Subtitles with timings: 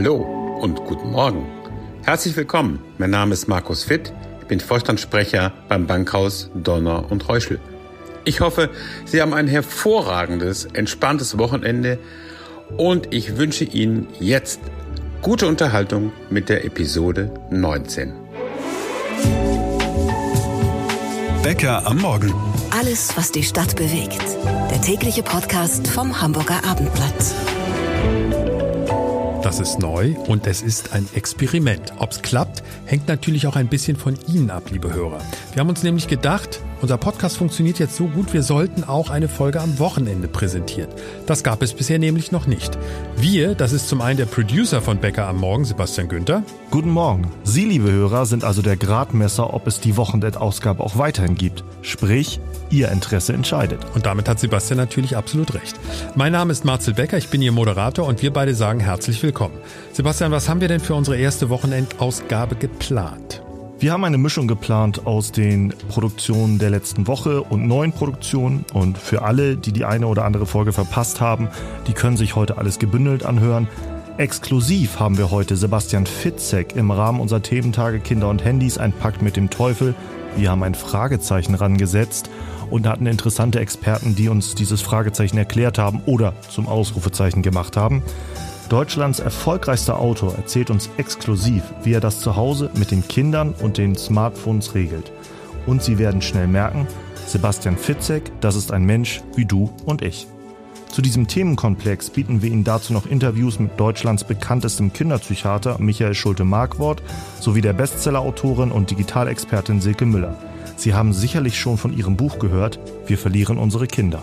[0.00, 1.44] Hallo und guten Morgen.
[2.04, 2.78] Herzlich willkommen.
[2.98, 4.12] Mein Name ist Markus Fitt.
[4.40, 7.58] Ich bin Vorstandssprecher beim Bankhaus Donner und Reuschel.
[8.24, 8.70] Ich hoffe,
[9.06, 11.98] Sie haben ein hervorragendes, entspanntes Wochenende
[12.76, 14.60] und ich wünsche Ihnen jetzt
[15.20, 18.12] gute Unterhaltung mit der Episode 19.
[21.42, 22.32] Bäcker am Morgen.
[22.70, 24.22] Alles, was die Stadt bewegt.
[24.70, 27.34] Der tägliche Podcast vom Hamburger Abendblatt.
[29.48, 31.94] Das ist neu und es ist ein Experiment.
[32.00, 35.22] Ob es klappt, hängt natürlich auch ein bisschen von Ihnen ab, liebe Hörer.
[35.54, 39.28] Wir haben uns nämlich gedacht, unser Podcast funktioniert jetzt so gut, wir sollten auch eine
[39.28, 40.90] Folge am Wochenende präsentieren.
[41.26, 42.78] Das gab es bisher nämlich noch nicht.
[43.16, 46.42] Wir, das ist zum einen der Producer von Bäcker am Morgen, Sebastian Günther.
[46.70, 47.30] Guten Morgen.
[47.44, 51.64] Sie, liebe Hörer, sind also der Gradmesser, ob es die Wochenendausgabe auch weiterhin gibt.
[51.82, 53.80] Sprich, Ihr Interesse entscheidet.
[53.94, 55.76] Und damit hat Sebastian natürlich absolut recht.
[56.14, 59.54] Mein Name ist Marcel Becker, ich bin Ihr Moderator und wir beide sagen herzlich willkommen.
[59.92, 63.42] Sebastian, was haben wir denn für unsere erste Wochenendausgabe geplant?
[63.80, 68.64] Wir haben eine Mischung geplant aus den Produktionen der letzten Woche und neuen Produktionen.
[68.72, 71.46] Und für alle, die die eine oder andere Folge verpasst haben,
[71.86, 73.68] die können sich heute alles gebündelt anhören.
[74.16, 79.22] Exklusiv haben wir heute Sebastian Fitzek im Rahmen unserer Thementage Kinder und Handys ein Pakt
[79.22, 79.94] mit dem Teufel.
[80.36, 82.30] Wir haben ein Fragezeichen rangesetzt
[82.70, 88.02] und hatten interessante Experten, die uns dieses Fragezeichen erklärt haben oder zum Ausrufezeichen gemacht haben.
[88.68, 93.78] Deutschlands erfolgreichster Autor erzählt uns exklusiv, wie er das zu Hause mit den Kindern und
[93.78, 95.10] den Smartphones regelt.
[95.66, 96.86] Und Sie werden schnell merken,
[97.26, 100.26] Sebastian Fitzek, das ist ein Mensch wie du und ich.
[100.90, 107.02] Zu diesem Themenkomplex bieten wir Ihnen dazu noch Interviews mit Deutschlands bekanntestem Kinderpsychiater Michael Schulte-Markwort
[107.40, 110.36] sowie der Bestsellerautorin und Digitalexpertin Silke Müller.
[110.76, 114.22] Sie haben sicherlich schon von ihrem Buch gehört, Wir verlieren unsere Kinder.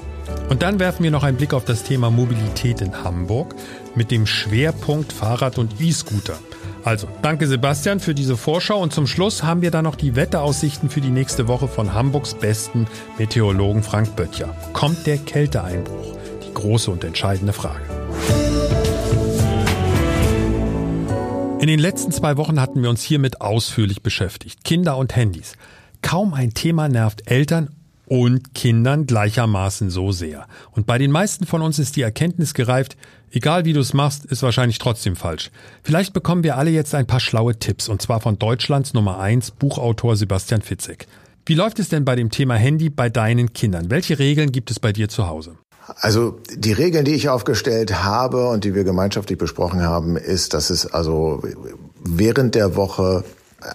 [0.49, 3.55] Und dann werfen wir noch einen Blick auf das Thema Mobilität in Hamburg
[3.95, 6.37] mit dem Schwerpunkt Fahrrad und E-Scooter.
[6.83, 10.89] Also, danke Sebastian für diese Vorschau und zum Schluss haben wir dann noch die Wetteraussichten
[10.89, 12.85] für die nächste Woche von Hamburgs besten
[13.17, 14.55] Meteorologen Frank Böttcher.
[14.73, 16.15] Kommt der Kälteeinbruch?
[16.47, 17.81] Die große und entscheidende Frage.
[21.59, 24.63] In den letzten zwei Wochen hatten wir uns hiermit ausführlich beschäftigt.
[24.63, 25.53] Kinder und Handys.
[26.03, 27.69] Kaum ein Thema nervt Eltern
[28.07, 30.47] und Kindern gleichermaßen so sehr.
[30.71, 32.97] Und bei den meisten von uns ist die Erkenntnis gereift,
[33.31, 35.51] egal wie du es machst, ist wahrscheinlich trotzdem falsch.
[35.83, 39.51] Vielleicht bekommen wir alle jetzt ein paar schlaue Tipps, und zwar von Deutschlands Nummer 1
[39.51, 41.07] Buchautor Sebastian Fitzek.
[41.45, 43.91] Wie läuft es denn bei dem Thema Handy bei deinen Kindern?
[43.91, 45.57] Welche Regeln gibt es bei dir zu Hause?
[45.97, 50.71] Also die Regeln, die ich aufgestellt habe und die wir gemeinschaftlich besprochen haben, ist, dass
[50.71, 51.43] es also
[52.03, 53.23] während der Woche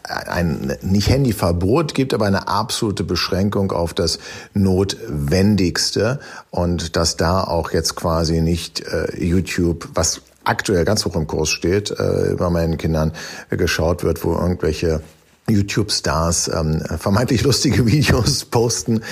[0.05, 4.19] ein nicht Handyverbot gibt, aber eine absolute Beschränkung auf das
[4.55, 6.21] Notwendigste.
[6.51, 11.49] Und dass da auch jetzt quasi nicht äh, YouTube, was aktuell ganz hoch im Kurs
[11.49, 13.12] steht, äh, bei meinen Kindern
[13.50, 15.03] äh, geschaut wird, wo irgendwelche
[15.50, 19.03] YouTube-Stars ähm, vermeintlich lustige Videos posten,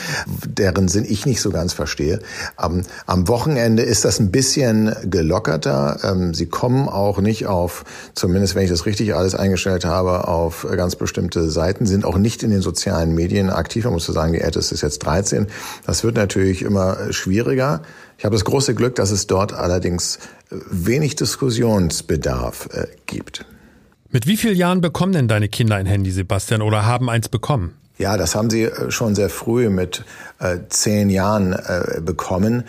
[0.46, 2.20] deren Sinn ich nicht so ganz verstehe.
[2.62, 6.00] Ähm, am Wochenende ist das ein bisschen gelockerter.
[6.02, 7.84] Ähm, sie kommen auch nicht auf,
[8.14, 12.42] zumindest wenn ich das richtig alles eingestellt habe, auf ganz bestimmte Seiten, sind auch nicht
[12.42, 13.84] in den sozialen Medien aktiv.
[13.84, 15.46] Man muss sagen, die älteste ist jetzt 13.
[15.86, 17.82] Das wird natürlich immer schwieriger.
[18.16, 20.18] Ich habe das große Glück, dass es dort allerdings
[20.50, 23.44] wenig Diskussionsbedarf äh, gibt.
[24.10, 27.74] Mit wie vielen Jahren bekommen denn deine Kinder ein Handy, Sebastian, oder haben eins bekommen?
[27.98, 30.04] Ja, das haben sie äh, schon sehr früh mit
[30.38, 32.64] äh, zehn Jahren äh, bekommen.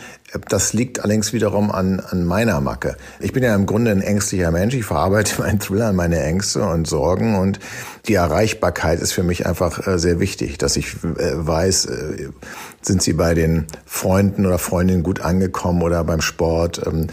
[0.49, 2.97] Das liegt allerdings wiederum an, an meiner Macke.
[3.19, 4.73] Ich bin ja im Grunde ein ängstlicher Mensch.
[4.73, 7.59] Ich verarbeite meinen Thriller, meine Ängste und Sorgen und
[8.07, 12.29] die Erreichbarkeit ist für mich einfach äh, sehr wichtig, dass ich äh, weiß, äh,
[12.81, 17.07] sind sie bei den Freunden oder Freundinnen gut angekommen oder beim Sport, ähm,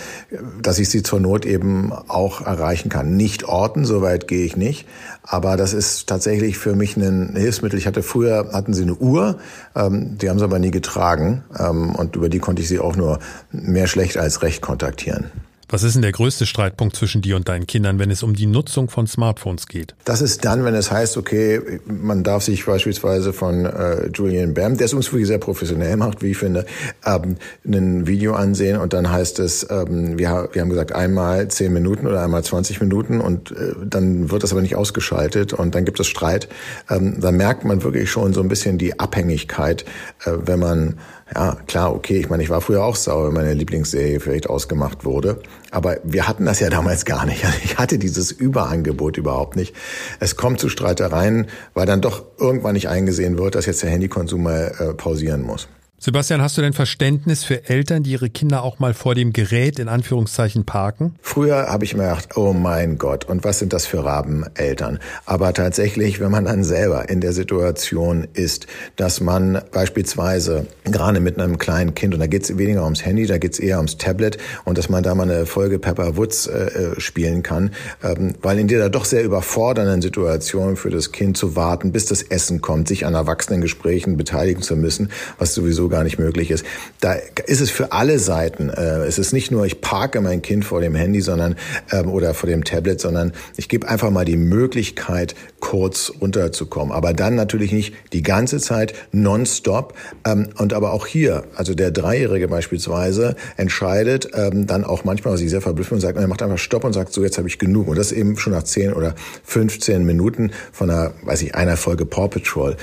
[0.62, 3.16] dass ich sie zur Not eben auch erreichen kann.
[3.16, 4.86] Nicht orten, soweit gehe ich nicht,
[5.22, 7.78] aber das ist tatsächlich für mich ein Hilfsmittel.
[7.78, 9.38] Ich hatte früher, hatten sie eine Uhr,
[9.74, 12.96] ähm, die haben sie aber nie getragen ähm, und über die konnte ich sie auch
[12.96, 13.18] nur
[13.50, 15.30] mehr schlecht als recht kontaktieren.
[15.68, 18.46] Was ist denn der größte Streitpunkt zwischen dir und deinen Kindern, wenn es um die
[18.46, 19.96] Nutzung von Smartphones geht?
[20.04, 24.76] Das ist dann, wenn es heißt, okay, man darf sich beispielsweise von äh, Julian Bam,
[24.76, 26.66] der es uns wirklich sehr professionell macht, wie ich finde,
[27.04, 27.36] ähm,
[27.66, 32.06] ein Video ansehen und dann heißt es, ähm, wir, wir haben gesagt, einmal zehn Minuten
[32.06, 35.98] oder einmal 20 Minuten und äh, dann wird das aber nicht ausgeschaltet und dann gibt
[35.98, 36.48] es Streit.
[36.88, 39.84] Ähm, da merkt man wirklich schon so ein bisschen die Abhängigkeit,
[40.24, 40.98] äh, wenn man
[41.34, 42.18] ja, klar, okay.
[42.20, 45.40] Ich meine, ich war früher auch sauer, wenn meine Lieblingsserie vielleicht ausgemacht wurde.
[45.72, 47.44] Aber wir hatten das ja damals gar nicht.
[47.64, 49.74] Ich hatte dieses Überangebot überhaupt nicht.
[50.20, 54.42] Es kommt zu Streitereien, weil dann doch irgendwann nicht eingesehen wird, dass jetzt der Handykonsum
[54.42, 55.68] mal äh, pausieren muss.
[55.98, 59.78] Sebastian, hast du denn Verständnis für Eltern, die ihre Kinder auch mal vor dem Gerät
[59.78, 61.14] in Anführungszeichen parken?
[61.22, 64.98] Früher habe ich mir gedacht, oh mein Gott, und was sind das für Rabeneltern?
[65.24, 68.66] Aber tatsächlich, wenn man dann selber in der Situation ist,
[68.96, 73.26] dass man beispielsweise gerade mit einem kleinen Kind, und da geht es weniger ums Handy,
[73.26, 76.46] da geht es eher ums Tablet, und dass man da mal eine Folge Pepper Woods
[76.46, 77.70] äh, äh, spielen kann,
[78.04, 82.20] ähm, weil in dieser doch sehr überfordernden Situation für das Kind zu warten, bis das
[82.22, 86.64] Essen kommt, sich an Erwachsenengesprächen beteiligen zu müssen, was sowieso gar nicht möglich ist.
[87.00, 87.14] Da
[87.46, 88.68] ist es für alle Seiten.
[88.68, 91.56] Äh, es ist nicht nur, ich parke mein Kind vor dem Handy, sondern
[91.92, 96.94] ähm, oder vor dem Tablet, sondern ich gebe einfach mal die Möglichkeit, kurz runterzukommen.
[96.94, 99.94] Aber dann natürlich nicht die ganze Zeit nonstop.
[100.24, 105.40] Ähm, und aber auch hier, also der Dreijährige beispielsweise entscheidet ähm, dann auch manchmal, was
[105.40, 107.58] ich sehr verblüfft und sagt, er macht einfach Stopp und sagt, so jetzt habe ich
[107.58, 107.88] genug.
[107.88, 112.06] Und das eben schon nach 10 oder 15 Minuten von einer, weiß ich, einer Folge
[112.06, 112.76] Paw Patrol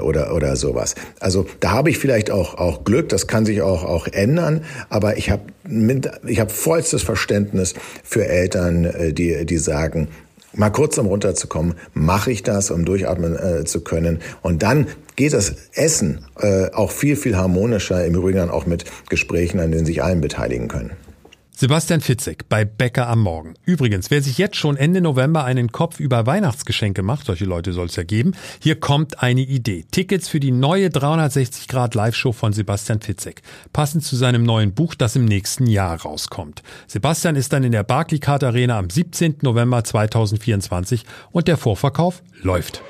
[0.00, 0.94] oder oder sowas.
[1.20, 4.64] Also da habe ich vielleicht auch auch, auch Glück, das kann sich auch, auch ändern,
[4.88, 5.42] aber ich habe
[6.26, 10.08] ich hab vollstes Verständnis für Eltern, äh, die, die sagen,
[10.54, 14.20] mal kurz um runterzukommen, mache ich das, um durchatmen äh, zu können.
[14.42, 19.60] Und dann geht das Essen äh, auch viel, viel harmonischer, im Übrigen auch mit Gesprächen,
[19.60, 20.90] an denen sich allen beteiligen können.
[21.60, 23.52] Sebastian Fitzek bei Bäcker am Morgen.
[23.66, 27.84] Übrigens, wer sich jetzt schon Ende November einen Kopf über Weihnachtsgeschenke macht, solche Leute soll
[27.84, 29.84] es ja geben, hier kommt eine Idee.
[29.90, 33.42] Tickets für die neue 360 Grad Live-Show von Sebastian Fitzek.
[33.74, 36.62] Passend zu seinem neuen Buch, das im nächsten Jahr rauskommt.
[36.86, 39.40] Sebastian ist dann in der Barclaycard Arena am 17.
[39.42, 42.82] November 2024 und der Vorverkauf läuft.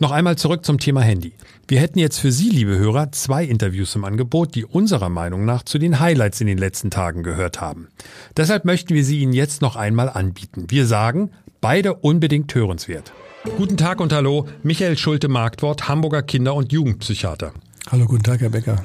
[0.00, 1.34] Noch einmal zurück zum Thema Handy.
[1.66, 5.62] Wir hätten jetzt für Sie, liebe Hörer, zwei Interviews im Angebot, die unserer Meinung nach
[5.62, 7.88] zu den Highlights in den letzten Tagen gehört haben.
[8.36, 10.66] Deshalb möchten wir sie Ihnen jetzt noch einmal anbieten.
[10.68, 11.30] Wir sagen,
[11.62, 13.14] beide unbedingt hörenswert.
[13.56, 17.54] Guten Tag und hallo, Michael Schulte-Marktwort, Hamburger Kinder- und Jugendpsychiater.
[17.90, 18.84] Hallo, guten Tag, Herr Becker.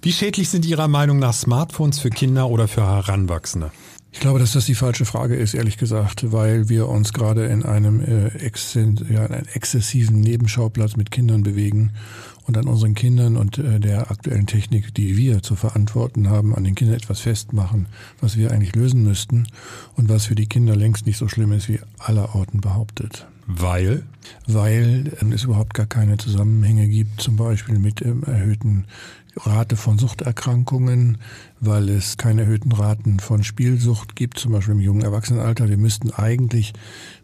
[0.00, 3.72] Wie schädlich sind Ihrer Meinung nach Smartphones für Kinder oder für Heranwachsende?
[4.12, 7.64] Ich glaube, dass das die falsche Frage ist, ehrlich gesagt, weil wir uns gerade in
[7.64, 11.92] einem äh, exzent, ja, einen exzessiven Nebenschauplatz mit Kindern bewegen
[12.46, 16.62] und an unseren Kindern und äh, der aktuellen Technik, die wir zu verantworten haben, an
[16.62, 17.86] den Kindern etwas festmachen,
[18.20, 19.46] was wir eigentlich lösen müssten
[19.96, 23.26] und was für die Kinder längst nicht so schlimm ist, wie allerorten behauptet.
[23.46, 24.02] Weil?
[24.46, 28.84] Weil ähm, es überhaupt gar keine Zusammenhänge gibt, zum Beispiel mit ähm, erhöhten
[29.36, 31.18] Rate von Suchterkrankungen,
[31.62, 35.68] weil es keine erhöhten Raten von Spielsucht gibt, zum Beispiel im jungen Erwachsenenalter.
[35.68, 36.72] Wir müssten eigentlich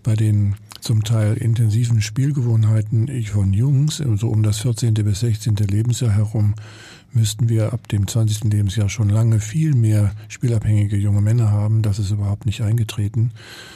[0.05, 4.95] bei den zum Teil intensiven Spielgewohnheiten von Jungs, so um das 14.
[4.95, 5.57] bis 16.
[5.57, 6.55] Lebensjahr herum,
[7.13, 8.45] müssten wir ab dem 20.
[8.45, 11.83] Lebensjahr schon lange viel mehr spielabhängige junge Männer haben.
[11.83, 13.33] Das ist überhaupt nicht eingetreten.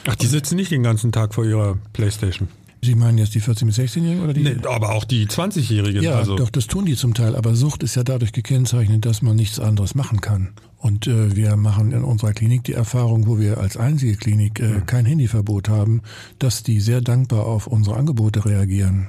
[0.07, 2.47] Ach, die sitzen nicht den ganzen Tag vor ihrer Playstation.
[2.83, 4.43] Sie meinen jetzt die 14- bis 16-Jährigen oder die?
[4.43, 6.03] Nee, aber auch die 20-Jährigen.
[6.03, 6.35] Ja, also.
[6.35, 7.35] doch, das tun die zum Teil.
[7.35, 10.49] Aber Sucht ist ja dadurch gekennzeichnet, dass man nichts anderes machen kann.
[10.77, 14.81] Und äh, wir machen in unserer Klinik die Erfahrung, wo wir als einzige Klinik äh,
[14.85, 16.01] kein Handyverbot haben,
[16.39, 19.07] dass die sehr dankbar auf unsere Angebote reagieren.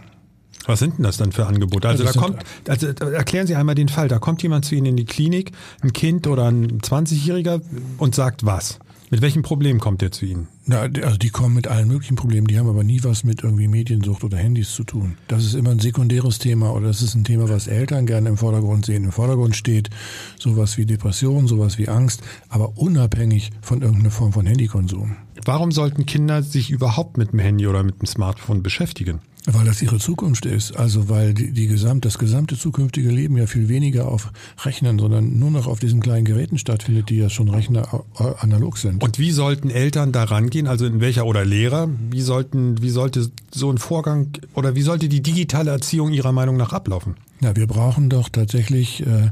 [0.67, 1.89] Was sind denn das dann für Angebote?
[1.89, 4.09] Also, also da kommt, also erklären Sie einmal den Fall.
[4.09, 7.61] Da kommt jemand zu Ihnen in die Klinik, ein Kind oder ein 20-Jähriger
[7.99, 8.79] und sagt was?
[9.11, 10.49] Mit welchem Problem kommt der zu Ihnen?
[10.67, 13.69] Na, also die kommen mit allen möglichen Problemen, die haben aber nie was mit irgendwie
[13.69, 15.19] Mediensucht oder Handys zu tun.
[15.29, 18.37] Das ist immer ein sekundäres Thema oder das ist ein Thema, was Eltern gerne im
[18.37, 19.05] Vordergrund sehen.
[19.05, 19.91] Im Vordergrund steht
[20.39, 25.17] sowas wie Depression, sowas wie Angst, aber unabhängig von irgendeiner Form von Handykonsum.
[25.45, 29.21] Warum sollten Kinder sich überhaupt mit dem Handy oder mit dem Smartphone beschäftigen?
[29.47, 30.73] Weil das ihre Zukunft ist.
[30.73, 34.33] Also weil die, die gesamt, das gesamte zukünftige Leben ja viel weniger auf
[34.65, 38.05] Rechnern, sondern nur noch auf diesen kleinen Geräten stattfindet, die ja schon Rechner
[38.39, 39.03] analog sind.
[39.03, 40.67] Und wie sollten Eltern da rangehen?
[40.67, 41.91] Also in welcher oder Lehrer?
[42.11, 46.57] Wie sollten, wie sollte so ein Vorgang oder wie sollte die digitale Erziehung Ihrer Meinung
[46.57, 47.17] nach ablaufen?
[47.41, 49.31] Na, wir brauchen doch tatsächlich, äh,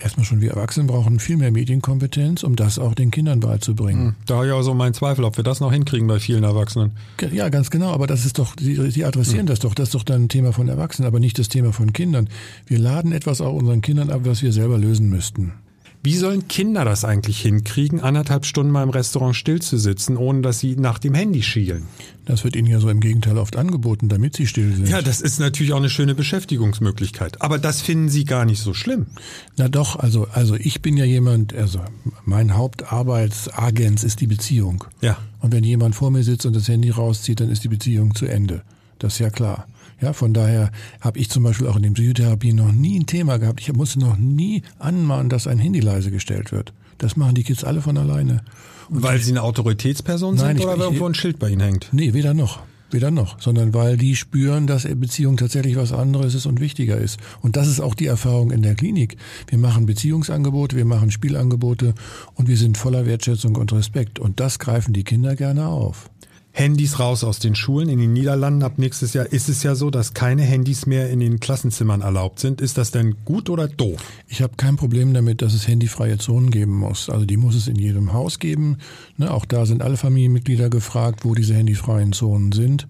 [0.00, 4.08] erstmal schon wir Erwachsenen brauchen viel mehr Medienkompetenz, um das auch den Kindern beizubringen.
[4.08, 6.44] Hm, da habe ich auch so meinen Zweifel, ob wir das noch hinkriegen bei vielen
[6.44, 6.92] Erwachsenen.
[7.32, 9.46] Ja, ganz genau, aber das ist doch, die, die adressieren hm.
[9.46, 11.92] das doch, das ist doch dann ein Thema von Erwachsenen, aber nicht das Thema von
[11.92, 12.28] Kindern.
[12.66, 15.52] Wir laden etwas auch unseren Kindern ab, was wir selber lösen müssten.
[16.06, 20.76] Wie sollen Kinder das eigentlich hinkriegen, anderthalb Stunden mal im Restaurant stillzusitzen, ohne dass sie
[20.76, 21.82] nach dem Handy schielen?
[22.26, 24.88] Das wird ihnen ja so im Gegenteil oft angeboten, damit sie still sind.
[24.88, 27.42] Ja, das ist natürlich auch eine schöne Beschäftigungsmöglichkeit.
[27.42, 29.06] Aber das finden Sie gar nicht so schlimm.
[29.56, 31.80] Na doch, also, also ich bin ja jemand, also
[32.24, 34.84] mein Hauptarbeitsagens ist die Beziehung.
[35.00, 35.18] Ja.
[35.40, 38.26] Und wenn jemand vor mir sitzt und das Handy rauszieht, dann ist die Beziehung zu
[38.26, 38.62] Ende.
[38.98, 39.66] Das ist ja klar.
[40.00, 43.38] Ja, von daher habe ich zum Beispiel auch in den Psychotherapie noch nie ein Thema
[43.38, 43.60] gehabt.
[43.60, 46.72] Ich musste noch nie anmahnen, dass ein Handy leise gestellt wird.
[46.98, 48.42] Das machen die Kids alle von alleine.
[48.88, 51.88] Und weil sie eine Autoritätsperson nein, sind oder ich, irgendwo ein Schild bei ihnen hängt?
[51.92, 52.60] Nee, weder noch.
[52.90, 57.18] weder noch, sondern weil die spüren, dass Beziehung tatsächlich was anderes ist und wichtiger ist.
[57.42, 59.16] Und das ist auch die Erfahrung in der Klinik.
[59.48, 61.94] Wir machen Beziehungsangebote, wir machen Spielangebote
[62.34, 64.18] und wir sind voller Wertschätzung und Respekt.
[64.18, 66.10] Und das greifen die Kinder gerne auf.
[66.58, 67.90] Handys raus aus den Schulen.
[67.90, 71.20] In den Niederlanden ab nächstes Jahr ist es ja so, dass keine Handys mehr in
[71.20, 72.62] den Klassenzimmern erlaubt sind.
[72.62, 74.02] Ist das denn gut oder doof?
[74.26, 77.10] Ich habe kein Problem damit, dass es handyfreie Zonen geben muss.
[77.10, 78.78] Also die muss es in jedem Haus geben.
[79.18, 82.86] Ne, auch da sind alle Familienmitglieder gefragt, wo diese handyfreien Zonen sind.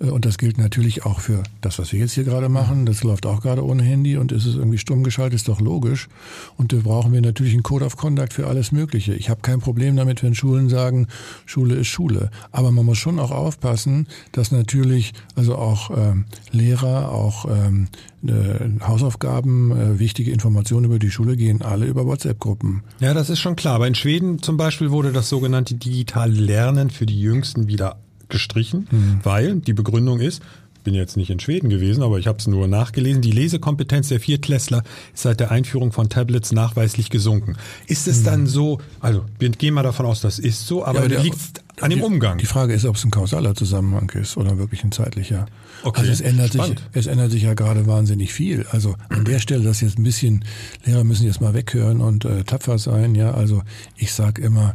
[0.00, 2.86] Äh, und das gilt natürlich auch für das, was wir jetzt hier gerade machen.
[2.86, 6.08] Das läuft auch gerade ohne Handy und ist es irgendwie stumm geschaltet, ist doch logisch.
[6.56, 9.14] Und da brauchen wir natürlich einen Code of Conduct für alles Mögliche.
[9.14, 11.06] Ich habe kein Problem damit, wenn Schulen sagen,
[11.46, 12.30] Schule ist Schule.
[12.50, 17.88] Aber man muss schon auch aufpassen, dass natürlich also auch ähm, Lehrer, auch ähm,
[18.26, 22.82] äh, Hausaufgaben, äh, wichtige Informationen über die Schule gehen alle über WhatsApp-Gruppen.
[23.00, 23.76] Ja, das ist schon klar.
[23.76, 27.96] Aber in Schweden zum Beispiel wurde das sogenannte digitale Lernen für die Jüngsten wieder
[28.30, 29.20] gestrichen, mhm.
[29.22, 30.42] weil die Begründung ist,
[30.84, 33.22] bin jetzt nicht in Schweden gewesen, aber ich habe es nur nachgelesen.
[33.22, 34.82] Die Lesekompetenz der Viertklässler
[35.14, 37.56] ist seit der Einführung von Tablets nachweislich gesunken.
[37.86, 41.20] Ist es dann so, also wir gehen mal davon aus, das ist so, aber, ja,
[41.20, 42.38] liegt an dem Umgang.
[42.38, 45.46] Die Frage ist, ob es ein kausaler Zusammenhang ist oder wirklich ein zeitlicher.
[45.82, 48.66] Okay, also es ändert sich, es ändert sich ja gerade wahnsinnig viel.
[48.70, 50.44] Also an der Stelle, dass jetzt ein bisschen
[50.84, 53.14] Lehrer müssen jetzt mal weghören und äh, tapfer sein.
[53.14, 53.62] Ja, also
[53.96, 54.74] ich sag immer,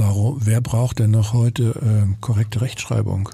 [0.00, 0.38] warum?
[0.44, 3.30] Wer braucht denn noch heute äh, korrekte Rechtschreibung?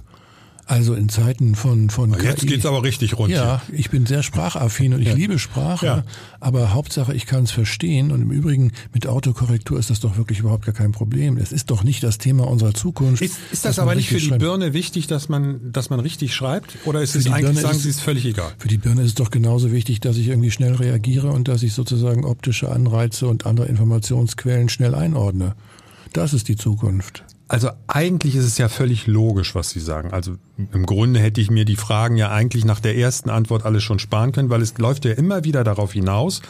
[0.64, 3.33] Also in Zeiten von von Jetzt KI, geht's aber richtig rund.
[3.33, 5.14] Ja, ich bin sehr sprachaffin und ich ja.
[5.14, 6.04] liebe Sprache, ja.
[6.38, 10.38] aber Hauptsache ich kann es verstehen und im Übrigen mit Autokorrektur ist das doch wirklich
[10.38, 11.37] überhaupt gar kein Problem.
[11.37, 13.23] Es ist doch nicht das Thema unserer Zukunft.
[13.23, 14.40] Ist, ist das aber nicht für die schreibt.
[14.40, 17.83] Birne wichtig, dass man dass man richtig schreibt oder ist es eigentlich Birne sagen ist,
[17.83, 18.52] Sie es völlig egal?
[18.57, 21.64] Für die Birne ist es doch genauso wichtig, dass ich irgendwie schnell reagiere und dass
[21.64, 25.57] ich sozusagen optische Anreize und andere Informationsquellen schnell einordne.
[26.12, 27.25] Das ist die Zukunft.
[27.49, 30.12] Also eigentlich ist es ja völlig logisch, was Sie sagen.
[30.12, 30.37] Also
[30.73, 33.99] im Grunde hätte ich mir die Fragen ja eigentlich nach der ersten Antwort alles schon
[33.99, 36.40] sparen können, weil es läuft ja immer wieder darauf hinaus,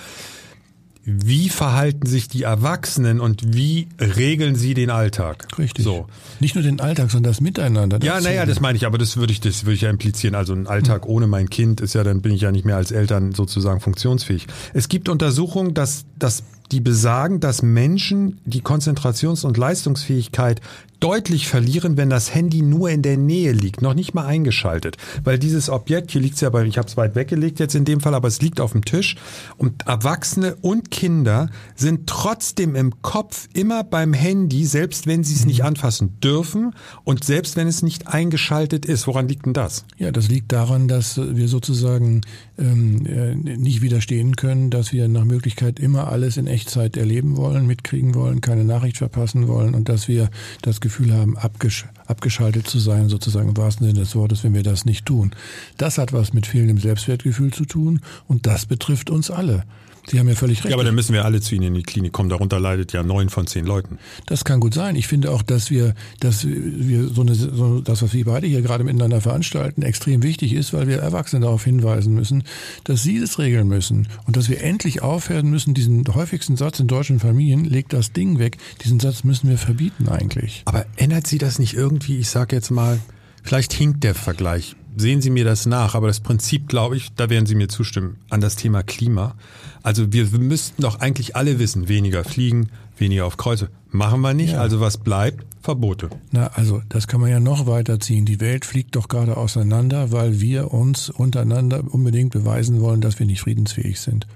[1.05, 5.49] wie verhalten sich die Erwachsenen und wie regeln sie den Alltag?
[5.59, 5.85] Richtig.
[5.85, 6.07] So.
[6.39, 7.99] Nicht nur den Alltag, sondern das Miteinander.
[7.99, 10.37] Das ja, naja, das meine ich, aber das würde ich, das würde ich ja implizieren.
[10.37, 12.93] Also ein Alltag ohne mein Kind ist ja, dann bin ich ja nicht mehr als
[12.93, 14.47] Eltern sozusagen funktionsfähig.
[14.75, 20.61] Es gibt Untersuchungen, dass, dass die besagen, dass Menschen die Konzentrations- und Leistungsfähigkeit
[21.03, 24.99] deutlich verlieren, wenn das Handy nur in der Nähe liegt, noch nicht mal eingeschaltet.
[25.25, 27.85] Weil dieses Objekt, hier liegt es ja bei, ich habe es weit weggelegt jetzt in
[27.85, 29.17] dem Fall, aber es liegt auf dem Tisch.
[29.57, 35.45] Und Erwachsene und Kinder sind trotzdem im Kopf immer beim Handy, selbst wenn sie es
[35.45, 39.09] nicht anfassen dürfen und selbst wenn es nicht eingeschaltet ist.
[39.09, 39.85] Woran liegt denn das?
[39.99, 42.21] Ja, das liegt daran, dass wir sozusagen
[42.59, 47.67] ähm, äh, nicht widerstehen können, dass wir nach Möglichkeit immer alles in Echtzeit erleben wollen,
[47.67, 50.31] mitkriegen wollen, keine Nachricht verpassen wollen und dass wir
[50.63, 54.63] das Gefühl haben, abgesch abgeschaltet zu sein, sozusagen im wahrsten Sinne des Wortes, wenn wir
[54.63, 55.33] das nicht tun.
[55.77, 59.65] Das hat was mit fehlendem Selbstwertgefühl zu tun und das betrifft uns alle.
[60.07, 60.71] Sie haben ja völlig recht.
[60.71, 62.29] Ja, aber dann müssen wir alle zu Ihnen in die Klinik kommen.
[62.29, 63.99] Darunter leidet ja neun von zehn Leuten.
[64.27, 64.97] Das kann gut sein.
[64.97, 68.63] Ich finde auch, dass wir, dass wir so eine, so das, was wir beide hier
[68.63, 72.43] gerade miteinander veranstalten, extrem wichtig ist, weil wir Erwachsene darauf hinweisen müssen,
[72.85, 76.89] dass sie das regeln müssen und dass wir endlich aufhören müssen, diesen häufigsten Satz in
[76.89, 78.59] deutschen Familien, legt das Ding weg.
[78.85, 80.63] Diesen Satz müssen wir verbieten eigentlich.
[80.65, 82.19] Aber ändert Sie das nicht irgendwie?
[82.19, 82.99] Ich sage jetzt mal,
[83.43, 84.75] vielleicht hinkt der Vergleich.
[84.97, 88.17] Sehen Sie mir das nach, aber das Prinzip, glaube ich, da werden Sie mir zustimmen,
[88.31, 89.35] an das Thema Klima
[89.83, 92.69] also wir müssten doch eigentlich alle wissen, weniger fliegen,
[92.99, 93.69] weniger auf Kreuze.
[93.91, 94.61] Machen wir nicht, ja.
[94.61, 95.45] also was bleibt?
[95.61, 96.11] Verbote.
[96.33, 98.25] Na, also das kann man ja noch weiterziehen.
[98.25, 103.27] Die Welt fliegt doch gerade auseinander, weil wir uns untereinander unbedingt beweisen wollen, dass wir
[103.27, 104.27] nicht friedensfähig sind.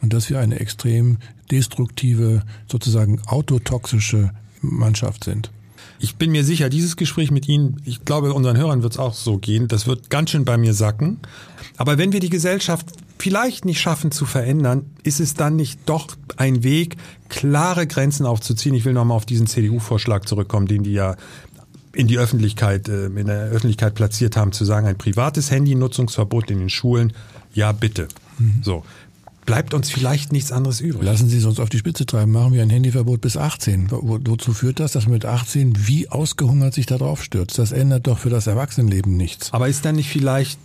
[0.00, 1.18] Und dass wir eine extrem
[1.50, 4.30] destruktive, sozusagen autotoxische
[4.60, 5.50] Mannschaft sind.
[5.98, 9.14] Ich bin mir sicher, dieses Gespräch mit Ihnen, ich glaube, unseren Hörern wird es auch
[9.14, 11.18] so gehen, das wird ganz schön bei mir sacken.
[11.76, 12.86] Aber wenn wir die Gesellschaft
[13.18, 16.96] vielleicht nicht schaffen zu verändern, ist es dann nicht doch ein Weg,
[17.28, 18.74] klare Grenzen aufzuziehen?
[18.74, 21.16] Ich will nochmal auf diesen CDU-Vorschlag zurückkommen, den die ja
[21.94, 26.58] in die Öffentlichkeit, äh, in der Öffentlichkeit platziert haben, zu sagen, ein privates Handynutzungsverbot in
[26.58, 27.12] den Schulen,
[27.54, 28.08] ja bitte.
[28.38, 28.60] Mhm.
[28.62, 28.84] So.
[29.46, 31.04] Bleibt uns vielleicht nichts anderes übrig.
[31.04, 32.32] Lassen Sie es uns auf die Spitze treiben.
[32.32, 33.90] Machen wir ein Handyverbot bis 18.
[33.90, 37.58] Wo, wozu führt das, dass man mit 18 wie ausgehungert sich da drauf stürzt?
[37.58, 39.52] Das ändert doch für das Erwachsenenleben nichts.
[39.52, 40.58] Aber ist dann nicht vielleicht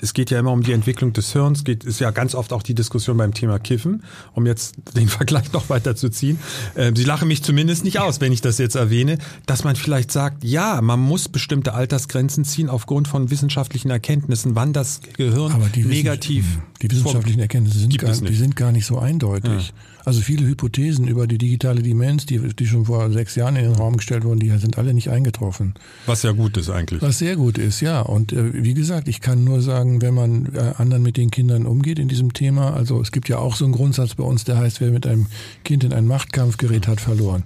[0.00, 2.62] es geht ja immer um die Entwicklung des Hirns, geht, ist ja ganz oft auch
[2.62, 6.38] die Diskussion beim Thema Kiffen, um jetzt den Vergleich noch weiter zu ziehen.
[6.74, 10.10] Äh, Sie lachen mich zumindest nicht aus, wenn ich das jetzt erwähne, dass man vielleicht
[10.10, 16.46] sagt, ja, man muss bestimmte Altersgrenzen ziehen aufgrund von wissenschaftlichen Erkenntnissen, wann das Gehirn negativ.
[16.82, 19.68] Die wissenschaftlichen Erkenntnisse sind gar, die sind gar nicht so eindeutig.
[19.68, 19.93] Ja.
[20.04, 23.74] Also viele Hypothesen über die digitale Demenz, die, die schon vor sechs Jahren in den
[23.74, 25.74] Raum gestellt wurden, die sind alle nicht eingetroffen.
[26.06, 27.00] Was ja gut ist eigentlich.
[27.00, 28.00] Was sehr gut ist, ja.
[28.00, 31.66] Und äh, wie gesagt, ich kann nur sagen, wenn man äh, anderen mit den Kindern
[31.66, 34.58] umgeht in diesem Thema, also es gibt ja auch so einen Grundsatz bei uns, der
[34.58, 35.26] heißt, wer mit einem
[35.64, 37.44] Kind in einen Machtkampf gerät, hat verloren.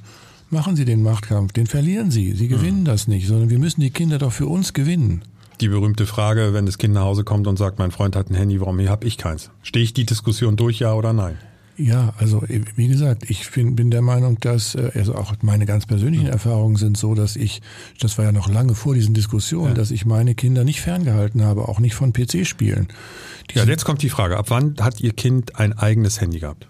[0.51, 2.33] Machen Sie den Machtkampf, den verlieren Sie.
[2.33, 2.87] Sie gewinnen mhm.
[2.87, 5.23] das nicht, sondern wir müssen die Kinder doch für uns gewinnen
[5.61, 8.35] die berühmte Frage, wenn das Kind nach Hause kommt und sagt, mein Freund hat ein
[8.35, 9.51] Handy, warum habe ich keins?
[9.63, 11.37] Stehe ich die Diskussion durch, ja oder nein?
[11.79, 15.87] Ja, also wie gesagt, ich bin, bin der Meinung, dass, äh, also auch meine ganz
[15.87, 16.33] persönlichen mhm.
[16.33, 17.63] Erfahrungen sind so, dass ich,
[18.01, 19.75] das war ja noch lange vor diesen Diskussionen, ja.
[19.75, 22.89] dass ich meine Kinder nicht ferngehalten habe, auch nicht von PC-Spielen.
[23.55, 26.67] Ja, jetzt kommt die Frage, ab wann hat Ihr Kind ein eigenes Handy gehabt?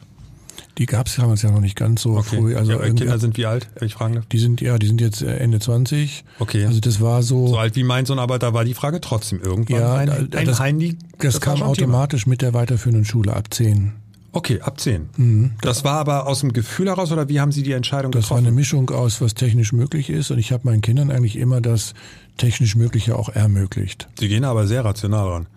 [0.77, 2.37] Die gab es damals ja noch nicht ganz so okay.
[2.37, 2.55] früh.
[2.55, 4.27] Also ja, Kinder sind wie alt, wenn ich fragen darf?
[4.27, 6.25] Die sind, ja, die sind jetzt äh, Ende 20.
[6.39, 6.67] Okay.
[6.67, 7.49] Also das war so.
[7.49, 9.81] So alt wie mein Sohn, aber da war die Frage trotzdem irgendwann.
[9.81, 10.97] Ja, ein, ein das, Handy.
[11.19, 12.33] Das, das kam automatisch Thema.
[12.33, 13.93] mit der weiterführenden Schule ab 10.
[14.33, 15.09] Okay, ab 10.
[15.17, 15.53] Mhm.
[15.63, 18.45] Das war aber aus dem Gefühl heraus oder wie haben Sie die Entscheidung das getroffen?
[18.45, 21.37] Das war eine Mischung aus, was technisch möglich ist und ich habe meinen Kindern eigentlich
[21.37, 21.95] immer das
[22.37, 24.09] technisch Mögliche auch ermöglicht.
[24.19, 25.49] Sie gehen aber sehr rational ran.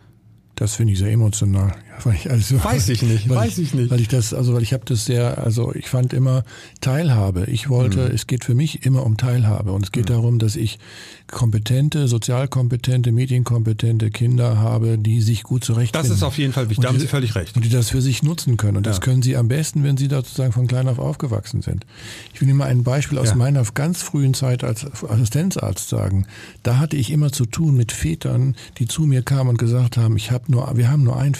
[0.55, 1.73] Das finde ich sehr emotional.
[2.03, 3.91] Weil ich also, weiß ich nicht, weiß ich, ich, nicht.
[3.91, 6.43] Weil ich das, also weil ich habe das sehr, also ich fand immer
[6.79, 7.45] Teilhabe.
[7.45, 8.15] Ich wollte, mhm.
[8.15, 10.13] es geht für mich immer um Teilhabe und es geht mhm.
[10.13, 10.79] darum, dass ich
[11.27, 16.09] kompetente, sozialkompetente, medienkompetente Kinder habe, die sich gut zurechtfinden.
[16.09, 17.55] Das ist auf jeden Fall wichtig, da haben Sie völlig recht.
[17.55, 18.77] Und die das für sich nutzen können.
[18.77, 18.91] Und ja.
[18.91, 21.85] das können sie am besten, wenn sie da sozusagen von klein auf aufgewachsen sind.
[22.33, 23.35] Ich will Ihnen mal ein Beispiel aus ja.
[23.35, 26.25] meiner ganz frühen Zeit als Assistenzarzt sagen.
[26.63, 30.17] Da hatte ich immer zu tun mit Vätern, die zu mir kamen und gesagt haben,
[30.17, 31.35] ich habe nur, wir haben nur einen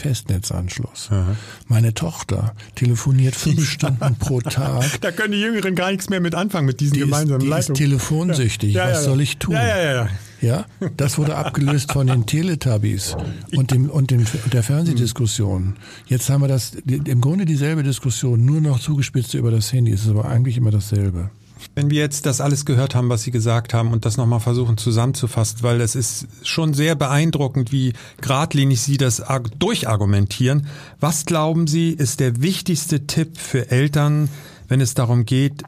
[0.52, 1.10] Festnetzanschluss.
[1.12, 1.36] Aha.
[1.68, 5.02] Meine Tochter telefoniert fünf Stunden pro Tag.
[5.02, 7.50] Da können die Jüngeren gar nichts mehr mit anfangen mit diesen die gemeinsamen ist, die
[7.50, 7.74] Leitungen.
[7.74, 8.76] ist telefonsüchtig.
[8.76, 9.54] Was soll ich tun?
[9.54, 10.10] Ja, ja, ja.
[10.42, 10.66] Ja,
[10.98, 13.16] das wurde abgelöst von den Teletubbies
[13.56, 15.76] und dem und dem der Fernsehdiskussion.
[16.08, 19.92] Jetzt haben wir das im Grunde dieselbe Diskussion, nur noch zugespitzt über das Handy.
[19.92, 21.30] Es ist aber eigentlich immer dasselbe.
[21.76, 24.78] Wenn wir jetzt das alles gehört haben, was Sie gesagt haben und das nochmal versuchen
[24.78, 29.24] zusammenzufassen, weil es ist schon sehr beeindruckend, wie geradlinig Sie das
[29.58, 30.68] durchargumentieren.
[31.00, 34.30] Was glauben Sie, ist der wichtigste Tipp für Eltern,
[34.68, 35.64] wenn es darum geht,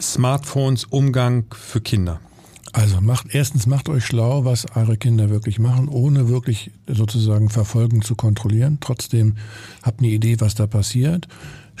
[0.00, 2.20] Smartphones Umgang für Kinder?
[2.72, 8.02] Also macht erstens macht euch schlau, was eure Kinder wirklich machen, ohne wirklich sozusagen verfolgen
[8.02, 8.78] zu kontrollieren.
[8.80, 9.36] Trotzdem
[9.82, 11.26] habt eine Idee, was da passiert.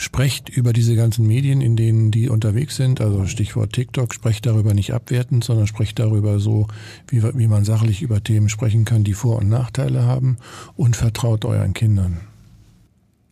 [0.00, 4.72] Sprecht über diese ganzen Medien, in denen die unterwegs sind, also Stichwort TikTok, sprecht darüber
[4.72, 6.68] nicht abwertend, sondern sprecht darüber so,
[7.08, 10.38] wie, wie man sachlich über Themen sprechen kann, die Vor- und Nachteile haben
[10.74, 12.22] und vertraut euren Kindern.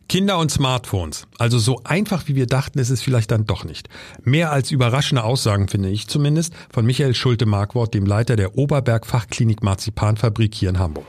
[0.09, 1.25] Kinder und Smartphones.
[1.39, 3.89] Also so einfach wie wir dachten, ist es vielleicht dann doch nicht.
[4.23, 9.63] Mehr als überraschende Aussagen finde ich zumindest von Michael Schulte-Markwort, dem Leiter der Oberberg Fachklinik
[9.63, 11.07] Marzipanfabrik hier in Hamburg.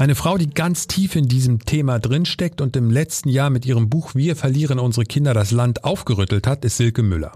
[0.00, 3.90] Eine Frau, die ganz tief in diesem Thema drinsteckt und im letzten Jahr mit ihrem
[3.90, 7.32] Buch Wir verlieren unsere Kinder das Land aufgerüttelt hat, ist Silke Müller.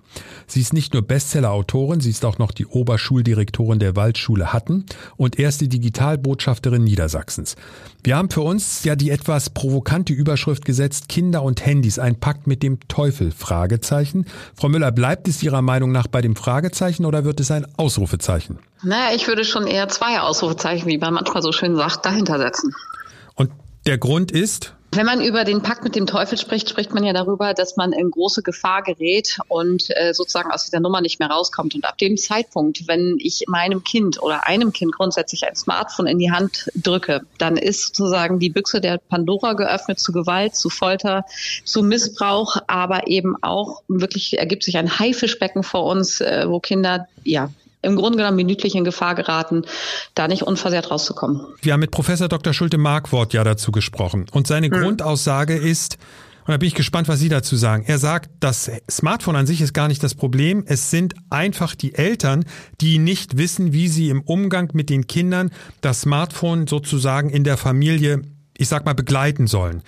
[0.47, 4.87] Sie ist nicht nur Bestseller-Autorin, sie ist auch noch die Oberschuldirektorin der Waldschule Hatten
[5.19, 7.57] und erste Digitalbotschafterin Niedersachsens.
[8.03, 12.47] Wir haben für uns ja die etwas provokante Überschrift gesetzt, Kinder und Handys, ein Pakt
[12.47, 14.25] mit dem Teufel, Fragezeichen.
[14.55, 18.59] Frau Müller, bleibt es Ihrer Meinung nach bei dem Fragezeichen oder wird es ein Ausrufezeichen?
[18.83, 22.75] Naja, ich würde schon eher zwei Ausrufezeichen, wie man manchmal so schön sagt, dahinter setzen.
[23.35, 23.51] Und
[23.87, 24.75] der Grund ist?
[24.97, 27.93] Wenn man über den Pakt mit dem Teufel spricht, spricht man ja darüber, dass man
[27.93, 31.75] in große Gefahr gerät und äh, sozusagen aus dieser Nummer nicht mehr rauskommt.
[31.75, 36.19] Und ab dem Zeitpunkt, wenn ich meinem Kind oder einem Kind grundsätzlich ein Smartphone in
[36.21, 41.25] die Hand drücke, dann ist sozusagen die Büchse der Pandora geöffnet zu Gewalt, zu Folter,
[41.65, 47.09] zu Missbrauch, aber eben auch wirklich ergibt sich ein Haifischbecken vor uns, äh, wo Kinder
[47.25, 47.51] ja
[47.85, 49.63] im Grunde genommen minütlich in Gefahr geraten,
[50.15, 51.41] da nicht unversehrt rauszukommen.
[51.61, 52.53] Wir haben mit Professor Dr.
[52.53, 54.27] Schulte-Markwort ja dazu gesprochen.
[54.33, 54.81] Und seine hm.
[54.81, 55.99] Grundaussage ist,
[56.47, 57.85] und da bin ich gespannt, was Sie dazu sagen.
[57.87, 60.63] Er sagt, das Smartphone an sich ist gar nicht das Problem.
[60.67, 62.45] Es sind einfach die Eltern,
[62.83, 67.57] die nicht wissen, wie sie im Umgang mit den Kindern das Smartphone sozusagen in der
[67.57, 68.21] Familie,
[68.59, 69.83] ich sag mal, begleiten sollen.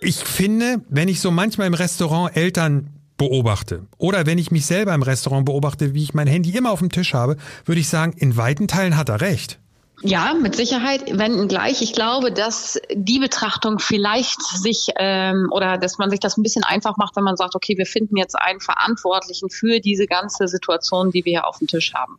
[0.00, 2.90] Ich finde, wenn ich so manchmal im Restaurant Eltern
[3.28, 6.80] beobachte oder wenn ich mich selber im Restaurant beobachte, wie ich mein Handy immer auf
[6.80, 9.61] dem Tisch habe, würde ich sagen, in weiten Teilen hat er recht.
[10.04, 11.80] Ja, mit Sicherheit, wenn gleich.
[11.80, 16.64] Ich glaube, dass die Betrachtung vielleicht sich ähm, oder dass man sich das ein bisschen
[16.64, 21.12] einfach macht, wenn man sagt, okay, wir finden jetzt einen Verantwortlichen für diese ganze Situation,
[21.12, 22.18] die wir hier auf dem Tisch haben.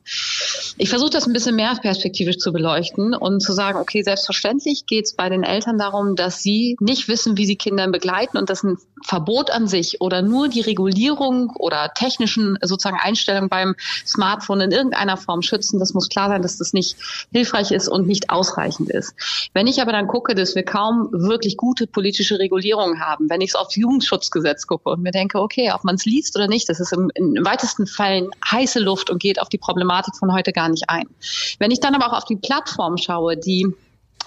[0.77, 5.05] Ich versuche das ein bisschen mehr perspektivisch zu beleuchten und zu sagen, okay, selbstverständlich geht
[5.05, 8.63] es bei den Eltern darum, dass sie nicht wissen, wie sie Kinder begleiten und dass
[8.63, 13.75] ein Verbot an sich oder nur die Regulierung oder technischen sozusagen Einstellungen beim
[14.07, 15.79] Smartphone in irgendeiner Form schützen.
[15.79, 16.95] Das muss klar sein, dass das nicht
[17.33, 19.13] hilfreich ist und nicht ausreichend ist.
[19.53, 23.51] Wenn ich aber dann gucke, dass wir kaum wirklich gute politische Regulierung haben, wenn ich
[23.51, 26.79] es aufs Jugendschutzgesetz gucke und mir denke, okay, ob man es liest oder nicht, das
[26.79, 30.69] ist im, im weitesten Fällen heiße Luft und geht auf die Problematik von heute gar
[30.69, 31.07] nicht ein.
[31.59, 33.67] Wenn ich dann aber auch auf die Plattform schaue, die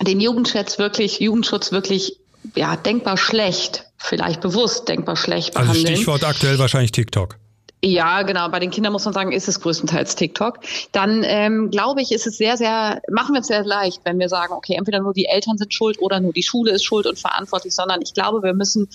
[0.00, 2.18] den Jugendschutz wirklich, Jugendschutz wirklich
[2.54, 5.87] ja, denkbar schlecht, vielleicht bewusst denkbar schlecht also behandeln.
[5.87, 7.37] Also Stichwort aktuell wahrscheinlich TikTok.
[7.84, 8.48] Ja, genau.
[8.48, 10.60] Bei den Kindern muss man sagen, ist es größtenteils TikTok.
[10.92, 14.28] Dann ähm, glaube ich, ist es sehr, sehr, machen wir es sehr leicht, wenn wir
[14.28, 17.18] sagen, okay, entweder nur die Eltern sind schuld oder nur die Schule ist schuld und
[17.18, 18.88] verantwortlich, sondern ich glaube, wir müssen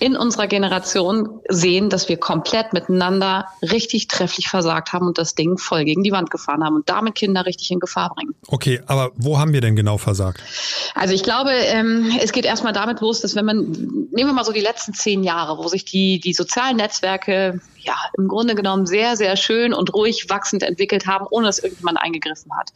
[0.00, 5.58] in unserer Generation sehen, dass wir komplett miteinander richtig trefflich versagt haben und das Ding
[5.58, 8.34] voll gegen die Wand gefahren haben und damit Kinder richtig in Gefahr bringen.
[8.46, 10.42] Okay, aber wo haben wir denn genau versagt?
[10.94, 14.44] Also ich glaube, ähm, es geht erstmal damit los, dass wenn man, nehmen wir mal
[14.44, 18.86] so die letzten zehn Jahre, wo sich die, die sozialen Netzwerke ja im Grunde genommen
[18.86, 22.70] sehr, sehr schön und ruhig wachsend entwickelt haben, ohne dass irgendjemand eingegriffen hat.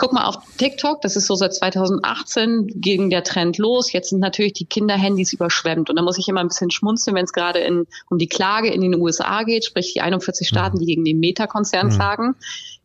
[0.00, 3.92] Ich gucke mal auf TikTok, das ist so seit 2018 ging der Trend los.
[3.92, 7.26] Jetzt sind natürlich die Kinderhandys überschwemmt und da muss ich immer ein bisschen schmunzeln, wenn
[7.26, 10.86] es gerade in, um die Klage in den USA geht, sprich die 41 Staaten, die
[10.86, 11.90] gegen den Meta-Konzern mhm.
[11.90, 12.34] klagen.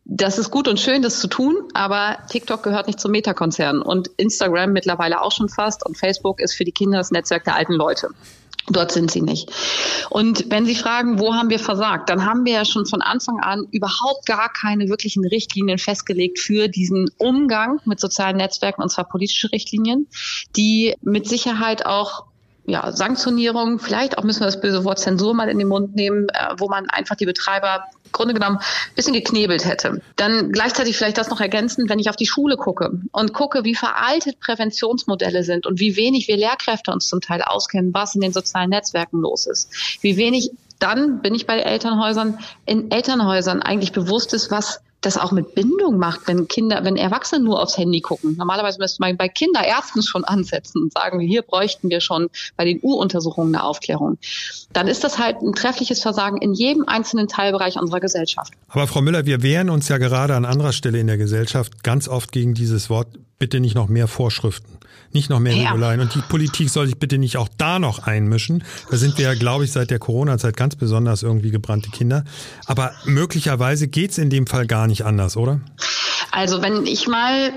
[0.04, 4.08] Das ist gut und schön, das zu tun, aber TikTok gehört nicht zum Meta-Konzern und
[4.18, 7.72] Instagram mittlerweile auch schon fast und Facebook ist für die Kinder das Netzwerk der alten
[7.72, 8.10] Leute.
[8.68, 9.50] Dort sind sie nicht.
[10.10, 13.38] Und wenn Sie fragen, wo haben wir versagt, dann haben wir ja schon von Anfang
[13.40, 19.08] an überhaupt gar keine wirklichen Richtlinien festgelegt für diesen Umgang mit sozialen Netzwerken, und zwar
[19.08, 20.08] politische Richtlinien,
[20.56, 22.24] die mit Sicherheit auch
[22.66, 26.28] ja, Sanktionierung, vielleicht auch müssen wir das böse Wort Zensur mal in den Mund nehmen,
[26.28, 30.00] äh, wo man einfach die Betreiber im Grunde genommen ein bisschen geknebelt hätte.
[30.16, 33.74] Dann gleichzeitig vielleicht das noch ergänzen, wenn ich auf die Schule gucke und gucke, wie
[33.74, 38.32] veraltet Präventionsmodelle sind und wie wenig wir Lehrkräfte uns zum Teil auskennen, was in den
[38.32, 39.70] sozialen Netzwerken los ist.
[40.00, 45.32] Wie wenig dann bin ich bei Elternhäusern, in Elternhäusern eigentlich bewusst ist, was das auch
[45.32, 48.36] mit Bindung macht, wenn Kinder, wenn Erwachsene nur aufs Handy gucken.
[48.36, 52.80] Normalerweise müsste man bei Kinderärzten schon ansetzen und sagen, hier bräuchten wir schon bei den
[52.82, 54.18] U-Untersuchungen eine Aufklärung.
[54.72, 58.52] Dann ist das halt ein treffliches Versagen in jedem einzelnen Teilbereich unserer Gesellschaft.
[58.68, 62.08] Aber Frau Müller, wir wehren uns ja gerade an anderer Stelle in der Gesellschaft ganz
[62.08, 64.76] oft gegen dieses Wort, bitte nicht noch mehr Vorschriften
[65.12, 65.70] nicht noch mehr ja.
[65.70, 66.00] Regularien.
[66.00, 68.64] Und die Politik soll sich bitte nicht auch da noch einmischen.
[68.90, 72.24] Da sind wir ja, glaube ich, seit der Corona-Zeit ganz besonders irgendwie gebrannte Kinder.
[72.66, 75.60] Aber möglicherweise geht's in dem Fall gar nicht anders, oder?
[76.36, 77.50] Also wenn ich mal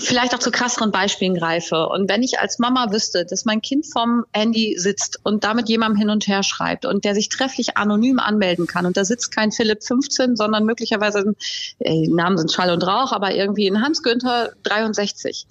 [0.00, 3.84] vielleicht auch zu krasseren Beispielen greife und wenn ich als Mama wüsste, dass mein Kind
[3.84, 8.18] vom Handy sitzt und damit jemandem hin und her schreibt und der sich trefflich anonym
[8.18, 11.34] anmelden kann und da sitzt kein Philipp 15, sondern möglicherweise,
[11.80, 15.46] äh, Namen sind Schall und Rauch, aber irgendwie ein Hans Günther 63.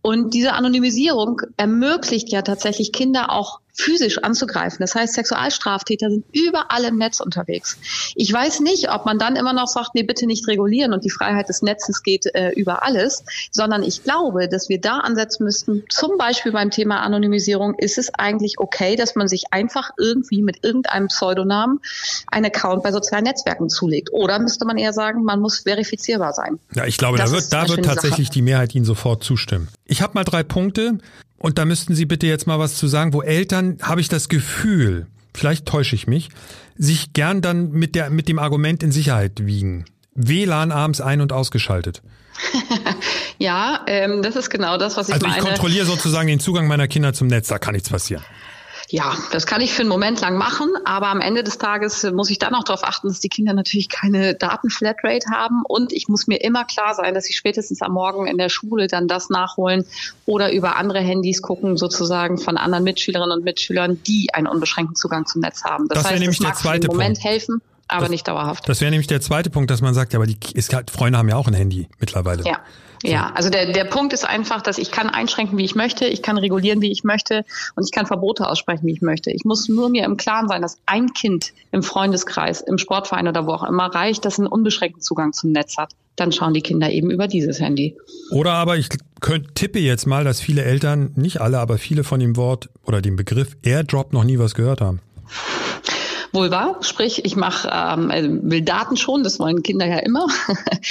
[0.00, 4.78] Und diese Anonymisierung ermöglicht ja tatsächlich Kinder auch physisch anzugreifen.
[4.80, 7.78] Das heißt, Sexualstraftäter sind überall im Netz unterwegs.
[8.14, 11.10] Ich weiß nicht, ob man dann immer noch sagt, nee, bitte nicht regulieren und die
[11.10, 15.84] Freiheit des Netzes geht äh, über alles, sondern ich glaube, dass wir da ansetzen müssten,
[15.90, 20.64] zum Beispiel beim Thema Anonymisierung, ist es eigentlich okay, dass man sich einfach irgendwie mit
[20.64, 21.80] irgendeinem Pseudonamen
[22.28, 24.12] einen Account bei sozialen Netzwerken zulegt?
[24.12, 26.58] Oder müsste man eher sagen, man muss verifizierbar sein?
[26.74, 28.34] Ja, ich glaube, das da wird, da wird tatsächlich Sache.
[28.34, 29.68] die Mehrheit Ihnen sofort zustimmen.
[29.84, 30.98] Ich habe mal drei Punkte,
[31.46, 34.28] und da müssten Sie bitte jetzt mal was zu sagen, wo Eltern, habe ich das
[34.28, 36.30] Gefühl, vielleicht täusche ich mich,
[36.76, 39.84] sich gern dann mit, der, mit dem Argument in Sicherheit wiegen.
[40.16, 42.02] WLAN abends ein- und ausgeschaltet.
[43.38, 45.36] ja, ähm, das ist genau das, was ich also meine.
[45.36, 48.24] Also ich kontrolliere sozusagen den Zugang meiner Kinder zum Netz, da kann nichts passieren.
[48.88, 52.30] Ja, das kann ich für einen Moment lang machen, aber am Ende des Tages muss
[52.30, 56.26] ich dann auch darauf achten, dass die Kinder natürlich keine Datenflatrate haben und ich muss
[56.26, 59.84] mir immer klar sein, dass sie spätestens am Morgen in der Schule dann das nachholen
[60.24, 65.26] oder über andere Handys gucken, sozusagen von anderen Mitschülerinnen und Mitschülern, die einen unbeschränkten Zugang
[65.26, 65.88] zum Netz haben.
[65.88, 67.28] Das, das heißt, nämlich das mag der zweite den Moment Punkt.
[67.28, 68.68] helfen aber das, nicht dauerhaft.
[68.68, 71.28] Das wäre nämlich der zweite Punkt, dass man sagt, ja, aber die ist, Freunde haben
[71.28, 72.44] ja auch ein Handy mittlerweile.
[72.44, 72.60] Ja.
[73.06, 76.22] Ja, also der, der Punkt ist einfach, dass ich kann einschränken, wie ich möchte, ich
[76.22, 79.30] kann regulieren, wie ich möchte und ich kann Verbote aussprechen, wie ich möchte.
[79.30, 83.46] Ich muss nur mir im Klaren sein, dass ein Kind im Freundeskreis, im Sportverein oder
[83.46, 85.92] wo auch immer reicht, das einen unbeschränkten Zugang zum Netz hat.
[86.16, 87.96] Dann schauen die Kinder eben über dieses Handy.
[88.30, 88.88] Oder aber ich
[89.20, 93.02] könnt, tippe jetzt mal, dass viele Eltern, nicht alle, aber viele von dem Wort oder
[93.02, 95.00] dem Begriff Airdrop noch nie was gehört haben
[96.36, 96.76] wohl wahr.
[96.82, 100.26] Sprich, ich mache, ähm, also will Daten schon, das wollen Kinder ja immer.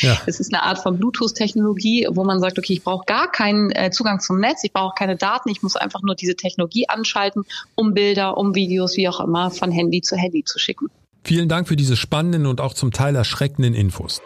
[0.02, 0.18] Ja.
[0.26, 3.92] Es ist eine Art von Bluetooth-Technologie, wo man sagt, okay, ich brauche gar keinen äh,
[3.92, 7.44] Zugang zum Netz, ich brauche keine Daten, ich muss einfach nur diese Technologie anschalten,
[7.76, 10.88] um Bilder, um Videos, wie auch immer, von Handy zu Handy zu schicken.
[11.24, 14.22] Vielen Dank für diese spannenden und auch zum Teil erschreckenden Infos.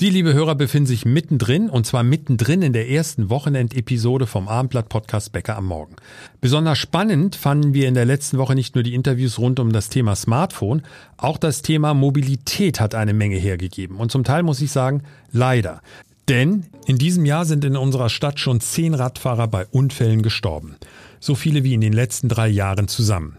[0.00, 4.88] Sie, liebe Hörer, befinden sich mittendrin und zwar mittendrin in der ersten Wochenendepisode vom Abendblatt
[4.88, 5.96] Podcast Bäcker am Morgen.
[6.40, 9.90] Besonders spannend fanden wir in der letzten Woche nicht nur die Interviews rund um das
[9.90, 10.80] Thema Smartphone,
[11.18, 15.82] auch das Thema Mobilität hat eine Menge hergegeben und zum Teil muss ich sagen, leider.
[16.30, 20.76] Denn in diesem Jahr sind in unserer Stadt schon zehn Radfahrer bei Unfällen gestorben.
[21.18, 23.36] So viele wie in den letzten drei Jahren zusammen.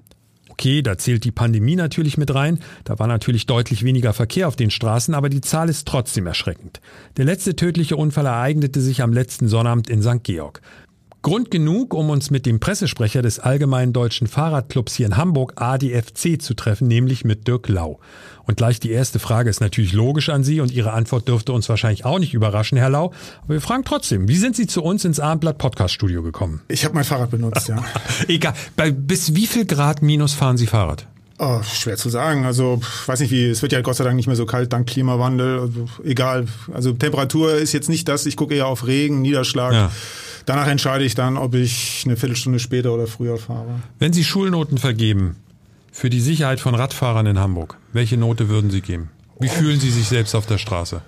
[0.61, 2.59] Okay, da zählt die Pandemie natürlich mit rein.
[2.83, 6.81] Da war natürlich deutlich weniger Verkehr auf den Straßen, aber die Zahl ist trotzdem erschreckend.
[7.17, 10.21] Der letzte tödliche Unfall ereignete sich am letzten Sonnabend in St.
[10.21, 10.61] Georg.
[11.23, 16.39] Grund genug, um uns mit dem Pressesprecher des Allgemeinen Deutschen Fahrradclubs hier in Hamburg, ADFC,
[16.39, 17.99] zu treffen, nämlich mit Dirk Lau.
[18.45, 21.69] Und gleich die erste Frage ist natürlich logisch an Sie und Ihre Antwort dürfte uns
[21.69, 23.11] wahrscheinlich auch nicht überraschen, Herr Lau.
[23.43, 26.61] Aber wir fragen trotzdem, wie sind Sie zu uns ins Abendblatt Podcast Studio gekommen?
[26.67, 27.83] Ich habe mein Fahrrad benutzt, ja.
[28.27, 28.53] Egal.
[28.75, 31.07] Bei, bis wie viel Grad minus fahren Sie Fahrrad?
[31.43, 32.45] Oh, schwer zu sagen.
[32.45, 34.87] Also, weiß nicht wie, es wird ja Gott sei Dank nicht mehr so kalt dank
[34.87, 35.59] Klimawandel.
[35.59, 36.45] Also, egal.
[36.71, 39.73] Also Temperatur ist jetzt nicht das, ich gucke eher auf Regen, Niederschlag.
[39.73, 39.91] Ja.
[40.45, 43.79] Danach entscheide ich dann, ob ich eine Viertelstunde später oder früher fahre.
[43.97, 45.37] Wenn Sie Schulnoten vergeben
[45.91, 49.09] für die Sicherheit von Radfahrern in Hamburg, welche Note würden Sie geben?
[49.39, 49.51] Wie oh.
[49.51, 51.01] fühlen Sie sich selbst auf der Straße?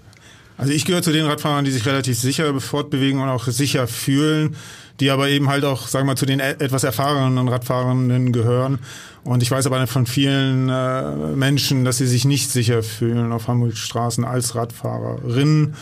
[0.58, 4.56] Also ich gehöre zu den Radfahrern, die sich relativ sicher fortbewegen und auch sicher fühlen,
[5.00, 8.80] die aber eben halt auch, sagen wir mal, zu den e-, etwas erfahrenen Radfahrenden gehören.
[9.24, 13.48] Und ich weiß aber von vielen äh, Menschen, dass sie sich nicht sicher fühlen auf
[13.48, 15.76] Hamburgs Straßen als Radfahrerinnen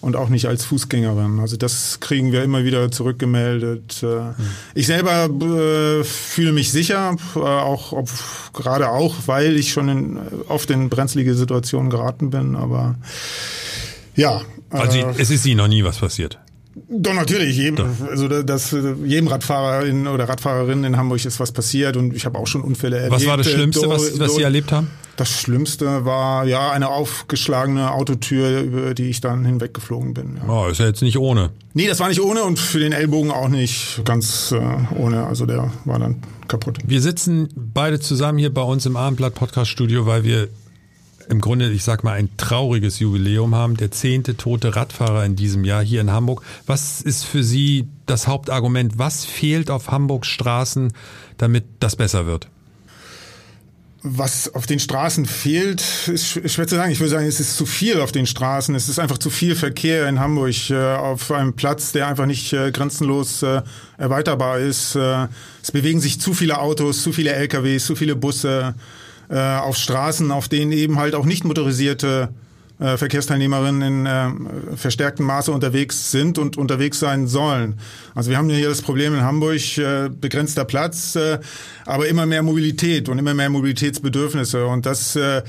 [0.00, 1.40] und auch nicht als Fußgängerin.
[1.40, 4.02] Also das kriegen wir immer wieder zurückgemeldet.
[4.02, 4.34] Mhm.
[4.74, 8.08] Ich selber äh, fühle mich sicher, äh, auch ob,
[8.52, 12.56] gerade auch, weil ich schon in, oft in brenzlige Situationen geraten bin.
[12.56, 12.96] Aber
[14.14, 14.42] ja.
[14.70, 16.38] Also äh, es ist Ihnen noch nie was passiert.
[16.88, 17.56] Doch, natürlich.
[17.56, 22.26] Jedem, also das, jedem Radfahrer in, oder Radfahrerin in Hamburg ist was passiert und ich
[22.26, 23.14] habe auch schon Unfälle erlebt.
[23.14, 24.90] Was war das Schlimmste, was, was Sie erlebt haben?
[25.16, 30.36] Das Schlimmste war ja eine aufgeschlagene Autotür, über die ich dann hinweggeflogen bin.
[30.36, 30.52] Ja.
[30.52, 31.50] Oh, ist ja jetzt nicht ohne.
[31.72, 34.60] Nee, das war nicht ohne und für den Ellbogen auch nicht ganz äh,
[34.94, 35.26] ohne.
[35.26, 36.16] Also der war dann
[36.48, 36.78] kaputt.
[36.86, 40.48] Wir sitzen beide zusammen hier bei uns im Abendblatt Podcast Studio, weil wir
[41.28, 43.76] im Grunde, ich sag mal, ein trauriges Jubiläum haben.
[43.76, 46.42] Der zehnte tote Radfahrer in diesem Jahr hier in Hamburg.
[46.66, 48.98] Was ist für Sie das Hauptargument?
[48.98, 50.92] Was fehlt auf Hamburgs Straßen,
[51.38, 52.48] damit das besser wird?
[54.08, 56.92] Was auf den Straßen fehlt, ist schwer zu sagen.
[56.92, 58.72] Ich würde sagen, es ist zu viel auf den Straßen.
[58.76, 62.52] Es ist einfach zu viel Verkehr in Hamburg äh, auf einem Platz, der einfach nicht
[62.52, 63.62] äh, grenzenlos äh,
[63.98, 64.94] erweiterbar ist.
[64.94, 68.74] Es bewegen sich zu viele Autos, zu viele LKWs, zu viele Busse
[69.28, 72.28] äh, auf Straßen, auf denen eben halt auch nicht motorisierte
[72.78, 77.78] äh, Verkehrsteilnehmerinnen in äh, verstärktem Maße unterwegs sind und unterwegs sein sollen.
[78.14, 81.38] Also wir haben hier das Problem in Hamburg, äh, begrenzter Platz, äh,
[81.86, 85.42] aber immer mehr Mobilität und immer mehr Mobilitätsbedürfnisse und das äh,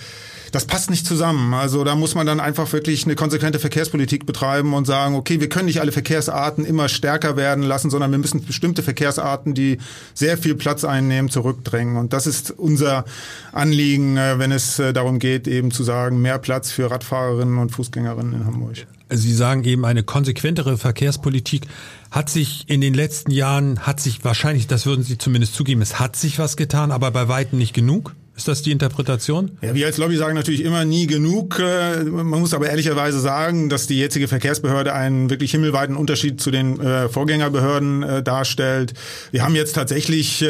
[0.51, 1.53] das passt nicht zusammen.
[1.53, 5.49] Also da muss man dann einfach wirklich eine konsequente Verkehrspolitik betreiben und sagen, okay, wir
[5.49, 9.77] können nicht alle Verkehrsarten immer stärker werden lassen, sondern wir müssen bestimmte Verkehrsarten, die
[10.13, 11.97] sehr viel Platz einnehmen, zurückdrängen.
[11.97, 13.05] Und das ist unser
[13.51, 17.71] Anliegen, äh, wenn es äh, darum geht, eben zu sagen, mehr Platz für Radfahrerinnen und
[17.71, 18.87] Fußgängerinnen in Hamburg.
[19.09, 21.65] Sie sagen eben, eine konsequentere Verkehrspolitik
[22.11, 25.99] hat sich in den letzten Jahren, hat sich wahrscheinlich, das würden Sie zumindest zugeben, es
[25.99, 28.15] hat sich was getan, aber bei weitem nicht genug?
[28.37, 29.57] Ist das die Interpretation?
[29.63, 31.59] Ja, wir als Lobby sagen natürlich immer nie genug.
[31.59, 36.51] Äh, man muss aber ehrlicherweise sagen, dass die jetzige Verkehrsbehörde einen wirklich himmelweiten Unterschied zu
[36.51, 38.93] den äh, Vorgängerbehörden äh, darstellt.
[39.31, 40.45] Wir haben jetzt tatsächlich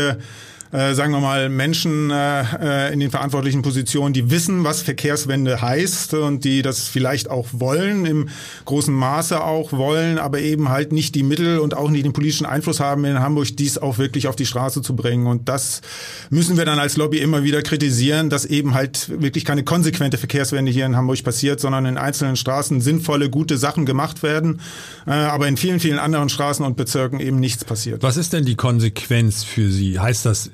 [0.72, 2.42] sagen wir mal, Menschen äh,
[2.88, 7.48] äh, in den verantwortlichen Positionen, die wissen, was Verkehrswende heißt und die das vielleicht auch
[7.54, 8.30] wollen, im
[8.66, 12.46] großen Maße auch wollen, aber eben halt nicht die Mittel und auch nicht den politischen
[12.46, 15.28] Einfluss haben in Hamburg, dies auch wirklich auf die Straße zu bringen.
[15.28, 15.82] Und das
[16.30, 20.72] müssen wir dann als Lobby immer wieder kritisieren, dass eben halt wirklich keine konsequente Verkehrswende
[20.72, 24.60] hier in Hamburg passiert, sondern in einzelnen Straßen sinnvolle, gute Sachen gemacht werden,
[25.06, 28.04] äh, aber in vielen, vielen anderen Straßen und Bezirken eben nichts passiert.
[28.04, 30.00] Was ist denn die Konsequenz für Sie?
[30.00, 30.52] Heißt das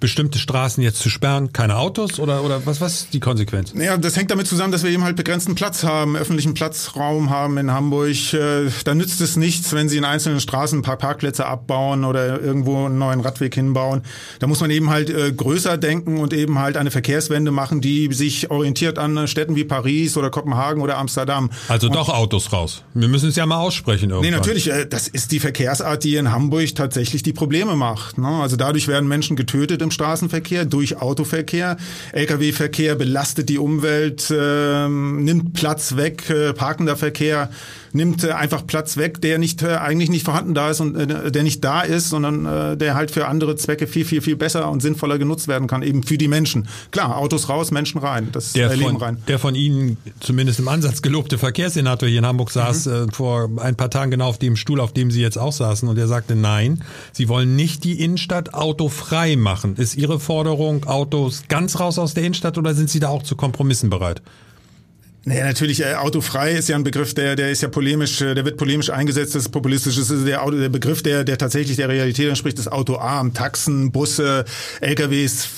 [0.00, 3.74] bestimmte Straßen jetzt zu sperren, keine Autos oder, oder was, was ist die Konsequenz?
[3.74, 7.58] Naja, das hängt damit zusammen, dass wir eben halt begrenzten Platz haben, öffentlichen Platzraum haben
[7.58, 8.32] in Hamburg.
[8.32, 12.40] Äh, da nützt es nichts, wenn sie in einzelnen Straßen ein paar Parkplätze abbauen oder
[12.40, 14.02] irgendwo einen neuen Radweg hinbauen.
[14.38, 18.12] Da muss man eben halt äh, größer denken und eben halt eine Verkehrswende machen, die
[18.12, 21.50] sich orientiert an Städten wie Paris oder Kopenhagen oder Amsterdam.
[21.68, 22.82] Also und doch Autos raus.
[22.94, 24.30] Wir müssen es ja mal aussprechen irgendwann.
[24.30, 24.70] Nee, natürlich.
[24.70, 28.16] Äh, das ist die Verkehrsart, die in Hamburg tatsächlich die Probleme macht.
[28.16, 28.28] Ne?
[28.28, 31.76] Also dadurch werden Menschen getötet getötet im Straßenverkehr durch Autoverkehr.
[32.12, 37.50] Lkw-Verkehr belastet die Umwelt, äh, nimmt Platz weg, äh, parkender Verkehr
[37.96, 41.32] nimmt äh, einfach Platz weg, der nicht äh, eigentlich nicht vorhanden da ist und äh,
[41.32, 44.70] der nicht da ist, sondern äh, der halt für andere Zwecke viel, viel, viel besser
[44.70, 46.68] und sinnvoller genutzt werden kann, eben für die Menschen.
[46.90, 49.22] Klar, Autos raus, Menschen rein, das der äh, Leben von, rein.
[49.26, 52.92] Der von Ihnen zumindest im Ansatz gelobte Verkehrssenator hier in Hamburg saß mhm.
[52.92, 55.88] äh, vor ein paar Tagen genau auf dem Stuhl, auf dem Sie jetzt auch saßen
[55.88, 59.76] und er sagte, nein, Sie wollen nicht die Innenstadt autofrei machen.
[59.76, 63.36] Ist Ihre Forderung Autos ganz raus aus der Innenstadt oder sind Sie da auch zu
[63.36, 64.22] Kompromissen bereit?
[65.28, 68.44] Naja, natürlich, äh, autofrei ist ja ein Begriff, der, der ist ja polemisch, äh, der
[68.44, 69.96] wird polemisch eingesetzt, das ist populistisch.
[69.96, 73.90] Das ist der, Auto, der Begriff, der, der tatsächlich der Realität entspricht, das autoarm, Taxen,
[73.90, 74.44] Busse,
[74.80, 75.48] LKWs,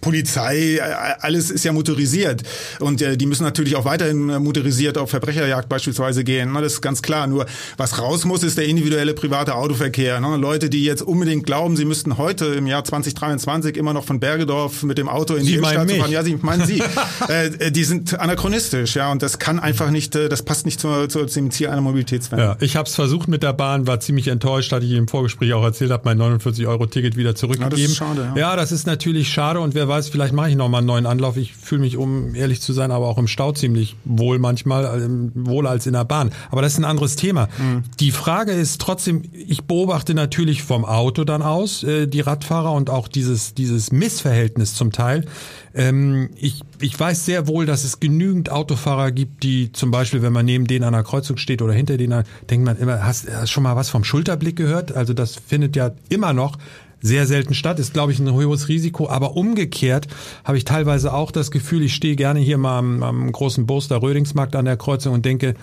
[0.00, 0.80] Polizei,
[1.20, 2.42] alles ist ja motorisiert.
[2.80, 6.52] Und äh, die müssen natürlich auch weiterhin äh, motorisiert auf Verbrecherjagd beispielsweise gehen.
[6.52, 6.62] Ne?
[6.62, 7.26] Das ist ganz klar.
[7.26, 10.20] Nur was raus muss, ist der individuelle private Autoverkehr.
[10.20, 10.36] Ne?
[10.36, 14.82] Leute, die jetzt unbedingt glauben, sie müssten heute im Jahr 2023 immer noch von Bergedorf
[14.82, 16.10] mit dem Auto in die Innenstadt fahren.
[16.10, 16.82] Ja, sie meinen Sie.
[17.28, 19.10] äh, die sind anachronistisch, ja.
[19.10, 22.44] Und das kann einfach nicht, äh, das passt nicht zu, zu, zum Ziel einer Mobilitätswende.
[22.44, 25.52] Ja, ich habe es versucht mit der Bahn, war ziemlich enttäuscht, hatte ich im Vorgespräch
[25.54, 27.78] auch erzählt, habe mein 49-Euro-Ticket wieder zurückgegeben.
[27.78, 28.40] Ja, das ist schade, ja.
[28.40, 31.06] ja, das ist natürlich schade und wer weiß, vielleicht mache ich noch mal einen neuen
[31.06, 31.36] Anlauf.
[31.36, 35.32] Ich fühle mich, um ehrlich zu sein, aber auch im Stau ziemlich wohl manchmal, ähm,
[35.34, 36.30] wohler als in der Bahn.
[36.50, 37.48] Aber das ist ein anderes Thema.
[37.58, 37.84] Mhm.
[37.98, 42.90] Die Frage ist trotzdem, ich beobachte natürlich vom Auto dann aus, äh, die Radfahrer und
[42.90, 45.24] auch dieses, dieses Missverhältnis zum Teil.
[45.74, 50.32] Ähm, ich, ich weiß sehr wohl, dass es genügend Autofahrer gibt, die zum Beispiel, wenn
[50.32, 53.50] man neben denen an der Kreuzung steht oder hinter denen, denkt man immer, hast, hast
[53.50, 54.92] schon mal was vom Schulterblick gehört?
[54.92, 56.58] Also das findet ja immer noch
[57.00, 59.08] sehr selten statt, ist, glaube ich, ein hohes Risiko.
[59.08, 60.08] Aber umgekehrt
[60.44, 64.02] habe ich teilweise auch das Gefühl, ich stehe gerne hier mal am, am großen Burster
[64.02, 65.54] Rödingsmarkt an der Kreuzung und denke,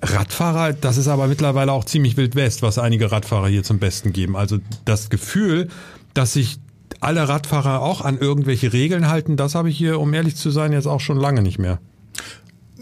[0.00, 4.12] Radfahrer, das ist aber mittlerweile auch ziemlich wild west, was einige Radfahrer hier zum Besten
[4.12, 4.36] geben.
[4.36, 5.68] Also das Gefühl,
[6.14, 6.58] dass sich
[7.00, 10.72] alle Radfahrer auch an irgendwelche Regeln halten, das habe ich hier, um ehrlich zu sein,
[10.72, 11.80] jetzt auch schon lange nicht mehr.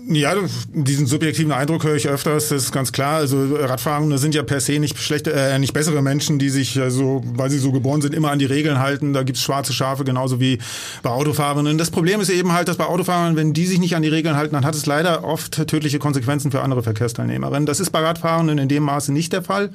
[0.09, 0.35] Ja,
[0.73, 3.17] diesen subjektiven Eindruck höre ich öfters, das ist ganz klar.
[3.17, 6.91] Also Radfahrende sind ja per se nicht schlechte, äh, nicht bessere Menschen, die sich äh,
[6.91, 9.13] so, weil sie so geboren sind, immer an die Regeln halten.
[9.13, 10.59] Da gibt's schwarze Schafe, genauso wie
[11.03, 11.77] bei Autofahrenden.
[11.77, 14.37] Das Problem ist eben halt, dass bei Autofahrern, wenn die sich nicht an die Regeln
[14.37, 17.67] halten, dann hat es leider oft tödliche Konsequenzen für andere Verkehrsteilnehmerinnen.
[17.67, 19.71] Das ist bei Radfahrenden in dem Maße nicht der Fall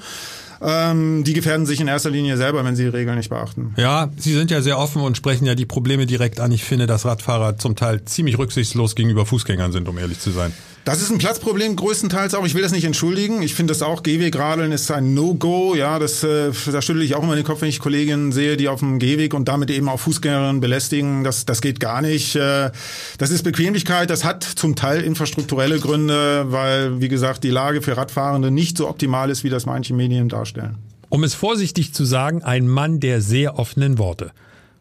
[0.62, 3.74] ähm, die gefährden sich in erster Linie selber, wenn sie die Regeln nicht beachten.
[3.78, 6.52] Ja, Sie sind ja sehr offen und sprechen ja die Probleme direkt an.
[6.52, 10.54] Ich finde, dass Radfahrer zum Teil ziemlich rücksichtslos gegenüber Fußgängern sind, um ehrlich zu sein.
[10.84, 12.44] Das ist ein Platzproblem größtenteils auch.
[12.44, 13.44] Ich will das nicht entschuldigen.
[13.44, 14.02] Ich finde das auch.
[14.02, 15.76] Gehwegradeln ist ein No-Go.
[15.76, 18.68] Ja, das, äh, da schüttel ich auch immer den Kopf, wenn ich Kolleginnen sehe, die
[18.68, 21.24] auf dem Gehweg und damit eben auch Fußgängerinnen belästigen.
[21.24, 22.36] Das, das geht gar nicht.
[22.36, 22.72] Äh,
[23.20, 24.10] das ist Bequemlichkeit.
[24.10, 28.90] Das hat zum Teil infrastrukturelle Gründe, weil, wie gesagt, die Lage für Radfahrende nicht so
[28.90, 30.78] optimal ist, wie das manche Medien darstellen.
[31.10, 34.32] Um es vorsichtig zu sagen, ein Mann der sehr offenen Worte.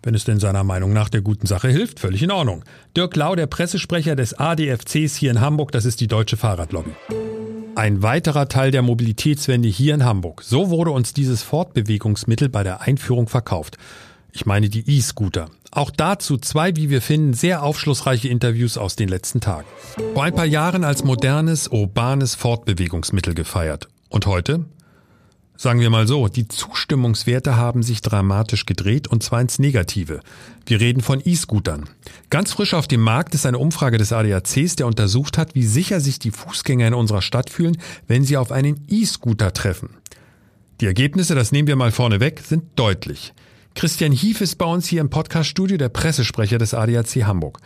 [0.02, 2.64] Wenn es denn seiner Meinung nach der guten Sache hilft, völlig in Ordnung.
[2.96, 6.92] Dirk Lau, der Pressesprecher des ADFCs hier in Hamburg, das ist die Deutsche Fahrradlobby.
[7.76, 10.42] Ein weiterer Teil der Mobilitätswende hier in Hamburg.
[10.42, 13.76] So wurde uns dieses Fortbewegungsmittel bei der Einführung verkauft.
[14.32, 15.48] Ich meine die E-Scooter.
[15.70, 19.66] Auch dazu zwei, wie wir finden, sehr aufschlussreiche Interviews aus den letzten Tagen.
[20.14, 23.88] Vor ein paar Jahren als modernes, urbanes Fortbewegungsmittel gefeiert.
[24.08, 24.64] Und heute?
[25.62, 30.20] Sagen wir mal so, die Zustimmungswerte haben sich dramatisch gedreht und zwar ins Negative.
[30.64, 31.84] Wir reden von E-Scootern.
[32.30, 36.00] Ganz frisch auf dem Markt ist eine Umfrage des ADACs, der untersucht hat, wie sicher
[36.00, 39.90] sich die Fußgänger in unserer Stadt fühlen, wenn sie auf einen E-Scooter treffen.
[40.80, 43.34] Die Ergebnisse, das nehmen wir mal vorne weg, sind deutlich.
[43.74, 47.60] Christian Hief ist bei uns hier im Podcaststudio der Pressesprecher des ADAC Hamburg.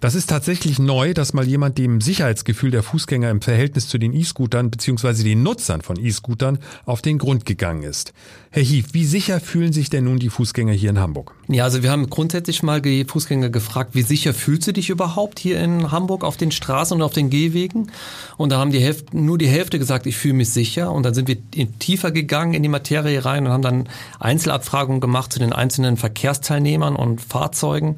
[0.00, 4.14] Das ist tatsächlich neu, dass mal jemand dem Sicherheitsgefühl der Fußgänger im Verhältnis zu den
[4.14, 5.22] E-Scootern bzw.
[5.22, 8.14] den Nutzern von E-Scootern auf den Grund gegangen ist.
[8.50, 11.34] Herr Hief, wie sicher fühlen sich denn nun die Fußgänger hier in Hamburg?
[11.48, 15.38] Ja, also wir haben grundsätzlich mal die Fußgänger gefragt, wie sicher fühlst du dich überhaupt
[15.38, 17.92] hier in Hamburg auf den Straßen und auf den Gehwegen?
[18.38, 20.92] Und da haben die Hälfte, nur die Hälfte gesagt, ich fühle mich sicher.
[20.92, 21.36] Und dann sind wir
[21.78, 26.96] tiefer gegangen in die Materie rein und haben dann Einzelabfragungen gemacht zu den einzelnen Verkehrsteilnehmern
[26.96, 27.96] und Fahrzeugen.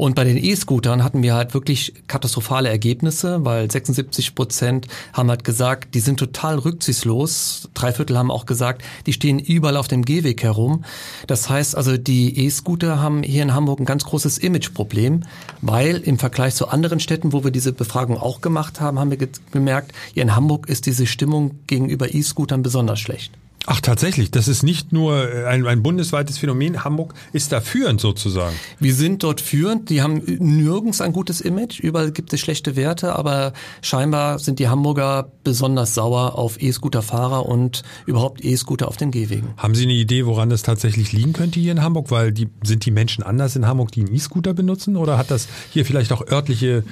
[0.00, 5.44] Und bei den E-Scootern hatten wir halt wirklich katastrophale Ergebnisse, weil 76 Prozent haben halt
[5.44, 7.68] gesagt, die sind total rücksichtslos.
[7.74, 10.86] Drei Viertel haben auch gesagt, die stehen überall auf dem Gehweg herum.
[11.26, 15.24] Das heißt also, die E-Scooter haben hier in Hamburg ein ganz großes Imageproblem,
[15.60, 19.28] weil im Vergleich zu anderen Städten, wo wir diese Befragung auch gemacht haben, haben wir
[19.52, 23.32] gemerkt, hier in Hamburg ist diese Stimmung gegenüber E-Scootern besonders schlecht.
[23.66, 26.82] Ach tatsächlich, das ist nicht nur ein, ein, bundesweites Phänomen.
[26.82, 28.56] Hamburg ist da führend sozusagen.
[28.78, 29.90] Wir sind dort führend.
[29.90, 31.78] Die haben nirgends ein gutes Image.
[31.78, 37.82] Überall gibt es schlechte Werte, aber scheinbar sind die Hamburger besonders sauer auf E-Scooter-Fahrer und
[38.06, 39.48] überhaupt E-Scooter auf den Gehwegen.
[39.58, 42.10] Haben Sie eine Idee, woran das tatsächlich liegen könnte hier in Hamburg?
[42.10, 44.96] Weil die, sind die Menschen anders in Hamburg, die einen E-Scooter benutzen?
[44.96, 46.82] Oder hat das hier vielleicht auch örtliche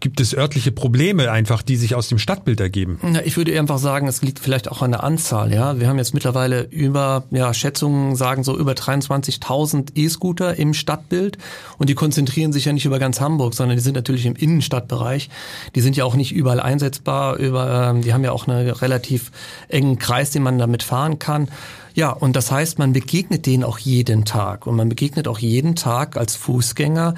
[0.00, 2.98] Gibt es örtliche Probleme einfach, die sich aus dem Stadtbild ergeben?
[3.12, 5.52] Ja, ich würde einfach sagen, es liegt vielleicht auch an der Anzahl.
[5.52, 11.36] Ja, wir haben jetzt mittlerweile über ja, Schätzungen sagen so über 23.000 E-Scooter im Stadtbild
[11.76, 15.28] und die konzentrieren sich ja nicht über ganz Hamburg, sondern die sind natürlich im Innenstadtbereich.
[15.74, 17.36] Die sind ja auch nicht überall einsetzbar.
[17.36, 19.30] Über, ähm, die haben ja auch einen relativ
[19.68, 21.48] engen Kreis, den man damit fahren kann.
[21.94, 25.76] Ja, und das heißt, man begegnet denen auch jeden Tag und man begegnet auch jeden
[25.76, 27.14] Tag als Fußgänger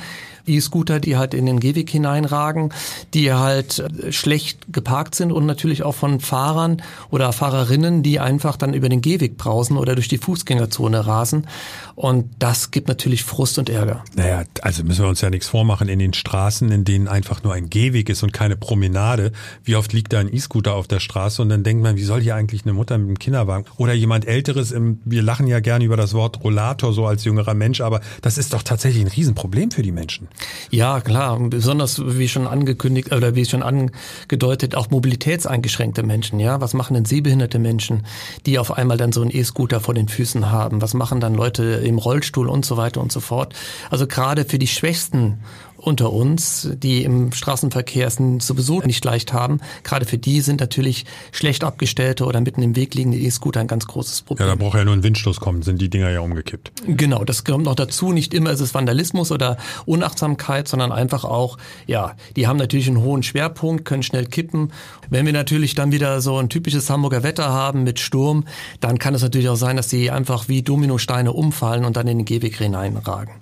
[0.46, 2.72] E-Scooter, die halt in den Gehweg hineinragen,
[3.14, 8.56] die halt äh, schlecht geparkt sind und natürlich auch von Fahrern oder Fahrerinnen, die einfach
[8.56, 11.46] dann über den Gehweg brausen oder durch die Fußgängerzone rasen.
[11.94, 14.04] Und das gibt natürlich Frust und Ärger.
[14.14, 15.88] Naja, also müssen wir uns ja nichts vormachen.
[15.88, 19.32] In den Straßen, in denen einfach nur ein Gehweg ist und keine Promenade,
[19.64, 22.20] wie oft liegt da ein E-Scooter auf der Straße und dann denkt man, wie soll
[22.20, 25.84] hier eigentlich eine Mutter mit dem Kinderwagen oder jemand Älteres im, wir lachen ja gerne
[25.84, 29.70] über das Wort Rollator so als jüngerer Mensch, aber das ist doch tatsächlich ein Riesenproblem
[29.70, 30.28] für die Menschen.
[30.70, 31.38] Ja, klar.
[31.38, 36.60] Besonders, wie schon angekündigt, oder wie schon angedeutet, auch mobilitätseingeschränkte Menschen, ja.
[36.60, 38.06] Was machen denn sehbehinderte Menschen,
[38.46, 40.82] die auf einmal dann so einen E-Scooter vor den Füßen haben?
[40.82, 43.54] Was machen dann Leute im Rollstuhl und so weiter und so fort?
[43.90, 45.40] Also gerade für die Schwächsten
[45.82, 49.60] unter uns, die im Straßenverkehr es sowieso nicht leicht haben.
[49.82, 53.86] Gerade für die sind natürlich schlecht abgestellte oder mitten im Weg liegende E-Scooter ein ganz
[53.86, 54.46] großes Problem.
[54.46, 56.72] Ja, da braucht ja nur ein Windstoß kommen, sind die Dinger ja umgekippt.
[56.86, 58.12] Genau, das kommt noch dazu.
[58.12, 63.02] Nicht immer ist es Vandalismus oder Unachtsamkeit, sondern einfach auch, ja, die haben natürlich einen
[63.02, 64.72] hohen Schwerpunkt, können schnell kippen.
[65.10, 68.44] Wenn wir natürlich dann wieder so ein typisches Hamburger Wetter haben mit Sturm,
[68.80, 72.18] dann kann es natürlich auch sein, dass sie einfach wie Dominosteine umfallen und dann in
[72.18, 73.34] den Gehweg hineinragen.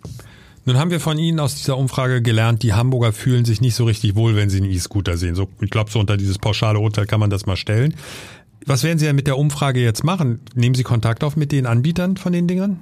[0.65, 3.85] Nun haben wir von Ihnen aus dieser Umfrage gelernt, die Hamburger fühlen sich nicht so
[3.85, 5.35] richtig wohl, wenn sie einen E-Scooter sehen.
[5.35, 7.95] So, ich glaube, so unter dieses pauschale Urteil kann man das mal stellen.
[8.67, 10.41] Was werden Sie denn mit der Umfrage jetzt machen?
[10.55, 12.81] Nehmen Sie Kontakt auf mit den Anbietern von den Dingern?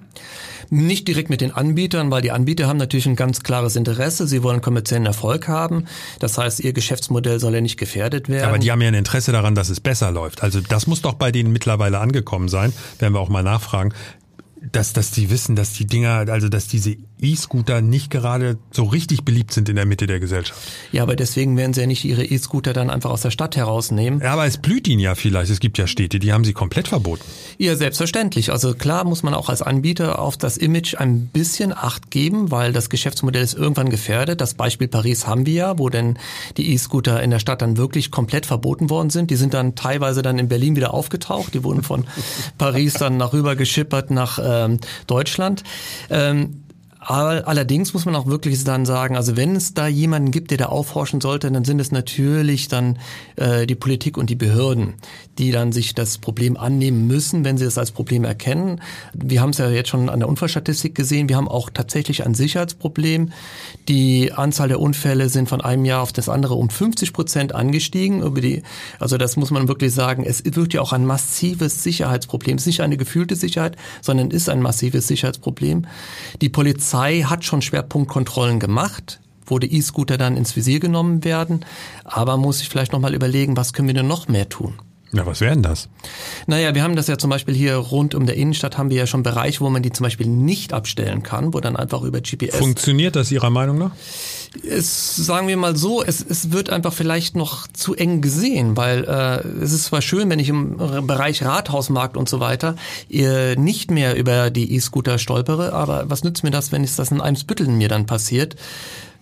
[0.70, 4.26] Nicht direkt mit den Anbietern, weil die Anbieter haben natürlich ein ganz klares Interesse.
[4.26, 5.84] Sie wollen kommerziellen Erfolg haben.
[6.18, 8.48] Das heißt, ihr Geschäftsmodell soll ja nicht gefährdet werden.
[8.48, 10.42] Aber die haben ja ein Interesse daran, dass es besser läuft.
[10.42, 12.72] Also das muss doch bei denen mittlerweile angekommen sein.
[12.98, 13.94] Werden wir auch mal nachfragen
[14.72, 19.24] dass, dass die wissen, dass die Dinger, also dass diese E-Scooter nicht gerade so richtig
[19.24, 20.60] beliebt sind in der Mitte der Gesellschaft.
[20.92, 24.20] Ja, aber deswegen werden sie ja nicht ihre E-Scooter dann einfach aus der Stadt herausnehmen.
[24.20, 25.50] Ja, aber es blüht ihnen ja vielleicht.
[25.50, 27.24] Es gibt ja Städte, die haben sie komplett verboten.
[27.58, 28.52] Ja, selbstverständlich.
[28.52, 32.72] Also klar muss man auch als Anbieter auf das Image ein bisschen Acht geben, weil
[32.72, 34.40] das Geschäftsmodell ist irgendwann gefährdet.
[34.40, 36.18] Das Beispiel Paris haben wir ja, wo denn
[36.56, 39.30] die E-Scooter in der Stadt dann wirklich komplett verboten worden sind.
[39.30, 41.54] Die sind dann teilweise dann in Berlin wieder aufgetaucht.
[41.54, 42.04] Die wurden von
[42.58, 45.62] Paris dann nach rüber geschippert nach ähm, Deutschland.
[46.10, 46.64] Ähm,
[47.08, 50.66] Allerdings muss man auch wirklich dann sagen, also wenn es da jemanden gibt, der da
[50.66, 52.98] aufhorchen sollte, dann sind es natürlich dann
[53.36, 54.92] äh, die Politik und die Behörden,
[55.38, 58.82] die dann sich das Problem annehmen müssen, wenn sie es als Problem erkennen.
[59.14, 61.30] Wir haben es ja jetzt schon an der Unfallstatistik gesehen.
[61.30, 63.32] Wir haben auch tatsächlich ein Sicherheitsproblem.
[63.88, 68.20] Die Anzahl der Unfälle sind von einem Jahr auf das andere um 50 Prozent angestiegen.
[68.20, 68.62] Über die,
[68.98, 70.24] also das muss man wirklich sagen.
[70.24, 72.56] Es wird ja auch ein massives Sicherheitsproblem.
[72.56, 75.86] Es ist nicht eine gefühlte Sicherheit, sondern ist ein massives Sicherheitsproblem.
[76.42, 81.64] Die Polizei Polizei hat schon Schwerpunktkontrollen gemacht, wo die E-Scooter dann ins Visier genommen werden,
[82.04, 84.74] aber muss ich vielleicht nochmal überlegen, was können wir denn noch mehr tun?
[85.12, 85.88] Ja, was wären das?
[86.46, 89.06] Naja, wir haben das ja zum Beispiel hier rund um der Innenstadt haben wir ja
[89.06, 92.56] schon Bereiche, wo man die zum Beispiel nicht abstellen kann, wo dann einfach über GPS.
[92.56, 93.92] Funktioniert das Ihrer Meinung nach?
[94.66, 99.04] Es, sagen wir mal so, es, es wird einfach vielleicht noch zu eng gesehen, weil
[99.04, 100.76] äh, es ist zwar schön, wenn ich im
[101.06, 102.76] Bereich Rathausmarkt und so weiter
[103.10, 107.10] äh, nicht mehr über die E-Scooter stolpere, aber was nützt mir das, wenn es das
[107.10, 108.56] in Eimsbütteln mir dann passiert?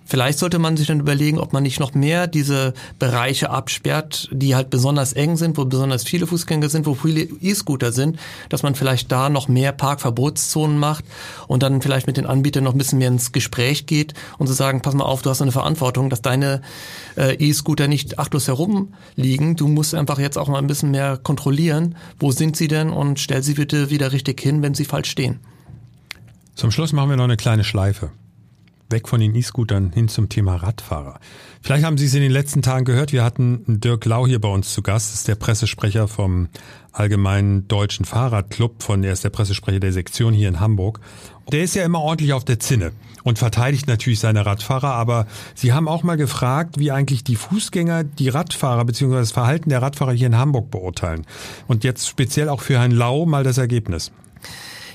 [0.09, 4.55] Vielleicht sollte man sich dann überlegen, ob man nicht noch mehr diese Bereiche absperrt, die
[4.55, 8.17] halt besonders eng sind, wo besonders viele Fußgänger sind, wo viele E-Scooter sind,
[8.49, 11.05] dass man vielleicht da noch mehr Parkverbotszonen macht
[11.49, 14.53] und dann vielleicht mit den Anbietern noch ein bisschen mehr ins Gespräch geht und zu
[14.53, 16.63] so sagen, pass mal auf, du hast eine Verantwortung, dass deine
[17.17, 19.57] äh, E-Scooter nicht achtlos herumliegen.
[19.57, 23.19] Du musst einfach jetzt auch mal ein bisschen mehr kontrollieren, wo sind sie denn und
[23.19, 25.41] stell sie bitte wieder richtig hin, wenn sie falsch stehen.
[26.55, 28.13] Zum Schluss machen wir noch eine kleine Schleife
[28.91, 31.18] weg von den E-Scootern hin zum Thema Radfahrer.
[31.62, 34.49] Vielleicht haben Sie es in den letzten Tagen gehört, wir hatten Dirk Lau hier bei
[34.49, 36.49] uns zu Gast, das ist der Pressesprecher vom
[36.93, 41.01] Allgemeinen Deutschen Fahrradclub, von er ist der Pressesprecher der Sektion hier in Hamburg.
[41.53, 45.72] Der ist ja immer ordentlich auf der Zinne und verteidigt natürlich seine Radfahrer, aber Sie
[45.72, 49.14] haben auch mal gefragt, wie eigentlich die Fußgänger die Radfahrer bzw.
[49.14, 51.26] das Verhalten der Radfahrer hier in Hamburg beurteilen.
[51.66, 54.12] Und jetzt speziell auch für Herrn Lau mal das Ergebnis.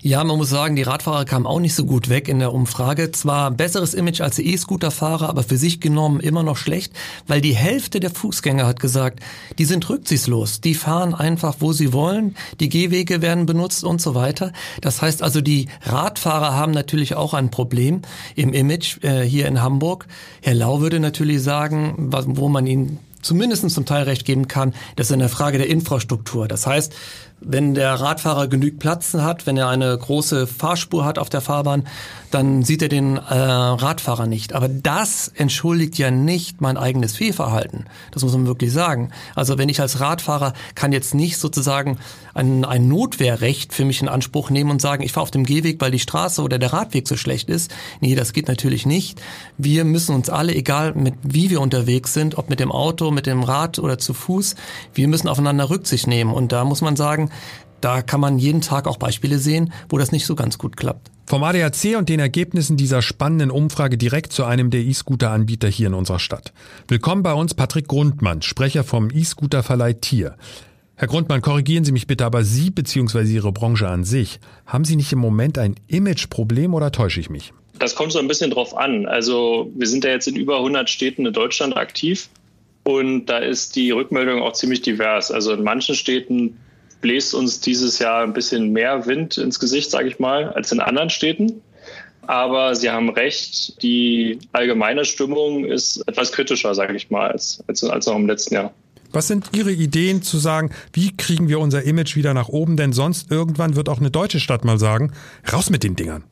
[0.03, 3.11] Ja, man muss sagen, die Radfahrer kamen auch nicht so gut weg in der Umfrage.
[3.11, 6.93] Zwar besseres Image als die E-Scooter-Fahrer, aber für sich genommen immer noch schlecht,
[7.27, 9.19] weil die Hälfte der Fußgänger hat gesagt,
[9.59, 10.59] die sind rücksichtslos.
[10.59, 12.35] Die fahren einfach, wo sie wollen.
[12.59, 14.53] Die Gehwege werden benutzt und so weiter.
[14.81, 18.01] Das heißt also, die Radfahrer haben natürlich auch ein Problem
[18.35, 20.07] im Image äh, hier in Hamburg.
[20.41, 25.07] Herr Lau würde natürlich sagen, wo man ihnen zumindest zum Teil recht geben kann, das
[25.07, 26.47] ist eine Frage der Infrastruktur.
[26.47, 26.91] Das heißt,
[27.41, 31.87] wenn der Radfahrer genügend Platz hat, wenn er eine große Fahrspur hat auf der Fahrbahn,
[32.29, 34.53] dann sieht er den äh, Radfahrer nicht.
[34.53, 37.85] Aber das entschuldigt ja nicht mein eigenes Fehlverhalten.
[38.11, 39.11] Das muss man wirklich sagen.
[39.35, 41.97] Also wenn ich als Radfahrer kann jetzt nicht sozusagen
[42.33, 45.81] ein, ein Notwehrrecht für mich in Anspruch nehmen und sagen, ich fahre auf dem Gehweg,
[45.81, 47.71] weil die Straße oder der Radweg so schlecht ist.
[47.99, 49.21] Nee, das geht natürlich nicht.
[49.57, 53.25] Wir müssen uns alle, egal mit wie wir unterwegs sind, ob mit dem Auto, mit
[53.25, 54.55] dem Rad oder zu Fuß,
[54.93, 56.31] wir müssen aufeinander Rücksicht nehmen.
[56.31, 57.30] Und da muss man sagen,
[57.81, 61.11] da kann man jeden Tag auch Beispiele sehen, wo das nicht so ganz gut klappt.
[61.25, 65.93] Vom ADAC und den Ergebnissen dieser spannenden Umfrage direkt zu einem der E-Scooter-Anbieter hier in
[65.93, 66.53] unserer Stadt.
[66.87, 70.35] Willkommen bei uns Patrick Grundmann, Sprecher vom E-Scooter-Verleih Tier.
[70.95, 73.23] Herr Grundmann, korrigieren Sie mich bitte, aber Sie bzw.
[73.23, 77.53] Ihre Branche an sich, haben Sie nicht im Moment ein Imageproblem oder täusche ich mich?
[77.79, 79.07] Das kommt so ein bisschen drauf an.
[79.07, 82.29] Also wir sind ja jetzt in über 100 Städten in Deutschland aktiv
[82.83, 85.31] und da ist die Rückmeldung auch ziemlich divers.
[85.31, 86.57] Also in manchen Städten
[87.01, 90.79] bläst uns dieses Jahr ein bisschen mehr Wind ins Gesicht, sage ich mal, als in
[90.79, 91.61] anderen Städten.
[92.27, 97.83] Aber Sie haben recht, die allgemeine Stimmung ist etwas kritischer, sage ich mal, als, als,
[97.83, 98.73] als noch im letzten Jahr.
[99.11, 102.77] Was sind Ihre Ideen zu sagen, wie kriegen wir unser Image wieder nach oben?
[102.77, 105.11] Denn sonst irgendwann wird auch eine deutsche Stadt mal sagen,
[105.51, 106.23] raus mit den Dingern.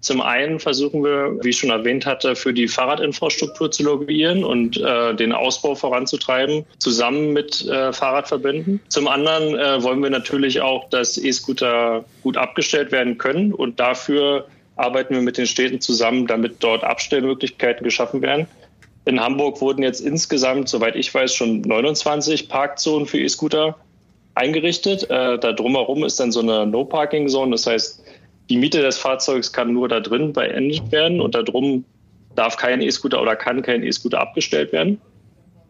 [0.00, 4.76] Zum einen versuchen wir, wie ich schon erwähnt hatte, für die Fahrradinfrastruktur zu lobbyieren und
[4.76, 8.80] äh, den Ausbau voranzutreiben, zusammen mit äh, Fahrradverbänden.
[8.88, 14.46] Zum anderen äh, wollen wir natürlich auch, dass E-Scooter gut abgestellt werden können und dafür
[14.76, 18.46] arbeiten wir mit den Städten zusammen, damit dort Abstellmöglichkeiten geschaffen werden.
[19.04, 23.76] In Hamburg wurden jetzt insgesamt, soweit ich weiß, schon 29 Parkzonen für E-Scooter
[24.34, 25.04] eingerichtet.
[25.04, 27.50] Äh, da drumherum ist dann so eine No-Parking-Zone.
[27.50, 28.04] Das heißt,
[28.48, 31.84] die Miete des Fahrzeugs kann nur da drin beendet werden und darum
[32.34, 35.00] darf kein E-Scooter oder kann kein E-Scooter abgestellt werden.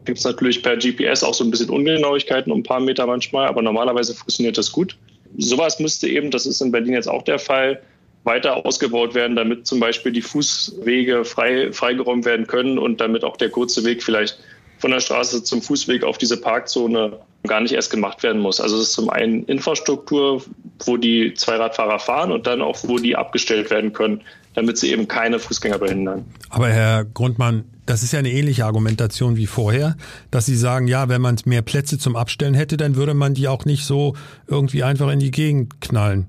[0.04, 3.48] Gibt es natürlich per GPS auch so ein bisschen Ungenauigkeiten um ein paar Meter manchmal,
[3.48, 4.96] aber normalerweise funktioniert das gut.
[5.36, 7.82] Sowas müsste eben, das ist in Berlin jetzt auch der Fall,
[8.24, 13.36] weiter ausgebaut werden, damit zum Beispiel die Fußwege frei, freigeräumt werden können und damit auch
[13.36, 14.38] der kurze Weg vielleicht
[14.78, 18.60] von der Straße zum Fußweg auf diese Parkzone gar nicht erst gemacht werden muss.
[18.60, 20.42] Also es ist zum einen Infrastruktur,
[20.84, 24.22] wo die Zweiradfahrer fahren und dann auch, wo die abgestellt werden können,
[24.54, 26.24] damit sie eben keine Fußgänger behindern.
[26.50, 29.96] Aber Herr Grundmann, das ist ja eine ähnliche Argumentation wie vorher,
[30.30, 33.48] dass Sie sagen, ja, wenn man mehr Plätze zum Abstellen hätte, dann würde man die
[33.48, 34.14] auch nicht so
[34.46, 36.26] irgendwie einfach in die Gegend knallen.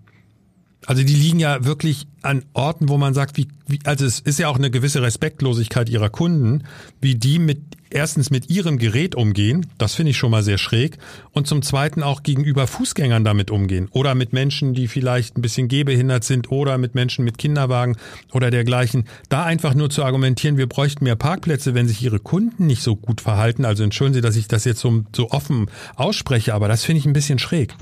[0.86, 4.40] Also die liegen ja wirklich an Orten, wo man sagt, wie, wie, also es ist
[4.40, 6.64] ja auch eine gewisse Respektlosigkeit ihrer Kunden,
[7.02, 7.60] wie die mit
[7.90, 10.98] erstens mit ihrem Gerät umgehen, das finde ich schon mal sehr schräg,
[11.32, 15.68] und zum zweiten auch gegenüber Fußgängern damit umgehen oder mit Menschen, die vielleicht ein bisschen
[15.68, 17.98] gehbehindert sind oder mit Menschen mit Kinderwagen
[18.32, 19.06] oder dergleichen.
[19.30, 22.96] Da einfach nur zu argumentieren, wir bräuchten mehr Parkplätze, wenn sich ihre Kunden nicht so
[22.96, 23.66] gut verhalten.
[23.66, 27.06] Also entschuldigen Sie, dass ich das jetzt so, so offen ausspreche, aber das finde ich
[27.06, 27.76] ein bisschen schräg.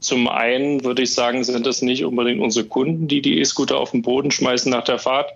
[0.00, 3.90] Zum einen würde ich sagen, sind es nicht unbedingt unsere Kunden, die die E-Scooter auf
[3.90, 5.30] den Boden schmeißen nach der Fahrt,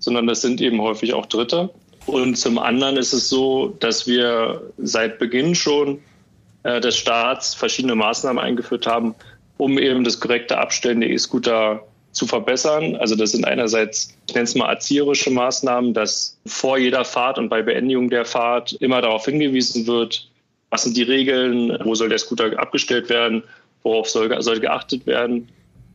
[0.00, 1.70] sondern das sind eben häufig auch Dritte.
[2.06, 6.00] Und zum anderen ist es so, dass wir seit Beginn schon
[6.64, 9.14] äh, des Staats verschiedene Maßnahmen eingeführt haben,
[9.56, 12.96] um eben das korrekte Abstellen der E-Scooter zu verbessern.
[12.96, 17.50] Also das sind einerseits, ich nenne es mal erzieherische Maßnahmen, dass vor jeder Fahrt und
[17.50, 20.28] bei Beendigung der Fahrt immer darauf hingewiesen wird,
[20.70, 23.44] was sind die Regeln, wo soll der Scooter abgestellt werden
[23.82, 25.48] worauf soll, soll geachtet werden.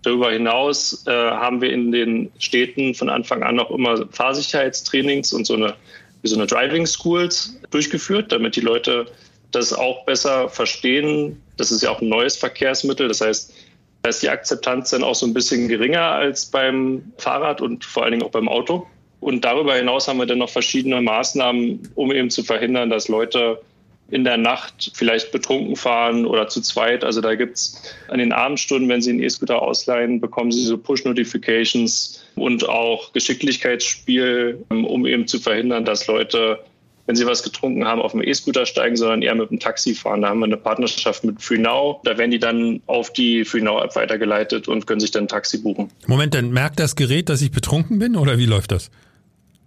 [0.04, 5.46] Darüber hinaus äh, haben wir in den Städten von Anfang an auch immer Fahrsicherheitstrainings und
[5.46, 5.76] so eine,
[6.24, 9.06] so eine Driving Schools durchgeführt, damit die Leute
[9.52, 11.42] das auch besser verstehen.
[11.58, 13.08] Das ist ja auch ein neues Verkehrsmittel.
[13.08, 13.54] Das heißt,
[14.02, 18.04] da ist die Akzeptanz dann auch so ein bisschen geringer als beim Fahrrad und vor
[18.04, 18.86] allen Dingen auch beim Auto.
[19.22, 23.62] Und darüber hinaus haben wir dann noch verschiedene Maßnahmen, um eben zu verhindern, dass Leute
[24.10, 27.04] in der Nacht vielleicht betrunken fahren oder zu zweit.
[27.04, 30.78] Also da gibt es an den Abendstunden, wenn Sie einen E-Scooter ausleihen, bekommen Sie so
[30.78, 36.60] Push-Notifications und auch Geschicklichkeitsspiel, ähm, um eben zu verhindern, dass Leute,
[37.06, 40.22] wenn sie was getrunken haben, auf dem E-Scooter steigen, sondern eher mit dem Taxi fahren.
[40.22, 42.02] Da haben wir eine Partnerschaft mit FreeNow.
[42.04, 45.90] Da werden die dann auf die FreeNow-App weitergeleitet und können sich dann ein Taxi buchen.
[46.08, 48.90] Moment, dann merkt das Gerät, dass ich betrunken bin oder wie läuft das?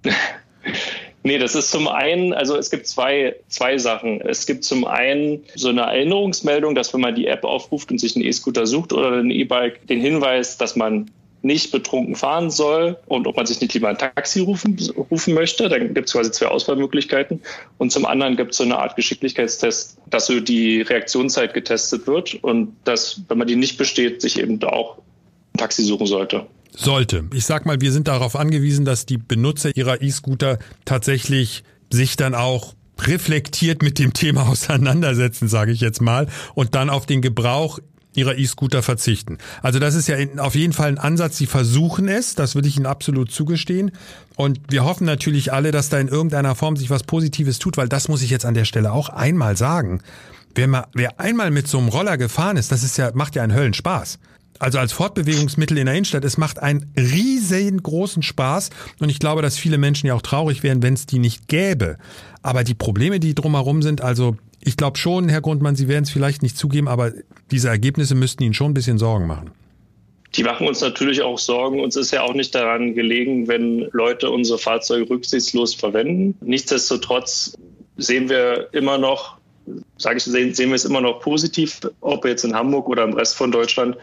[1.27, 4.21] Nee, das ist zum einen, also es gibt zwei, zwei Sachen.
[4.21, 8.15] Es gibt zum einen so eine Erinnerungsmeldung, dass wenn man die App aufruft und sich
[8.15, 11.11] einen E-Scooter sucht oder ein E-Bike, den Hinweis, dass man
[11.43, 14.79] nicht betrunken fahren soll und ob man sich nicht lieber ein Taxi rufen,
[15.11, 15.69] rufen möchte.
[15.69, 17.43] Dann gibt es quasi zwei Auswahlmöglichkeiten.
[17.79, 22.35] Und zum anderen gibt es so eine Art Geschicklichkeitstest, dass so die Reaktionszeit getestet wird
[22.45, 24.99] und dass, wenn man die nicht besteht, sich eben auch
[25.55, 26.47] ein Taxi suchen sollte.
[26.77, 27.25] Sollte.
[27.33, 32.35] Ich sag mal, wir sind darauf angewiesen, dass die Benutzer ihrer E-Scooter tatsächlich sich dann
[32.35, 37.79] auch reflektiert mit dem Thema auseinandersetzen, sage ich jetzt mal, und dann auf den Gebrauch
[38.15, 39.39] ihrer E-Scooter verzichten.
[39.63, 41.39] Also das ist ja auf jeden Fall ein Ansatz.
[41.39, 43.93] Sie versuchen es, das würde ich Ihnen absolut zugestehen.
[44.37, 47.89] Und wir hoffen natürlich alle, dass da in irgendeiner Form sich was Positives tut, weil
[47.89, 50.01] das muss ich jetzt an der Stelle auch einmal sagen.
[50.55, 53.43] Wer, mal, wer einmal mit so einem Roller gefahren ist, das ist ja, macht ja
[53.43, 54.19] einen Höllenspaß
[54.59, 59.59] also als Fortbewegungsmittel in der Innenstadt, es macht einen riesengroßen Spaß und ich glaube, dass
[59.59, 61.99] viele Menschen ja auch traurig wären, wenn es die nicht gäbe.
[62.43, 66.11] Aber die Probleme, die drumherum sind, also ich glaube schon, Herr Grundmann, Sie werden es
[66.11, 67.13] vielleicht nicht zugeben, aber
[67.51, 69.53] diese Ergebnisse müssten Ihnen schon ein bisschen Sorgen machen.
[70.35, 71.81] Die machen uns natürlich auch Sorgen.
[71.81, 76.37] Uns ist ja auch nicht daran gelegen, wenn Leute unsere Fahrzeuge rücksichtslos verwenden.
[76.41, 77.57] Nichtsdestotrotz
[77.97, 79.39] sehen wir immer noch,
[79.97, 83.15] sage ich, sehen, sehen wir es immer noch positiv, ob jetzt in Hamburg oder im
[83.15, 83.97] Rest von Deutschland,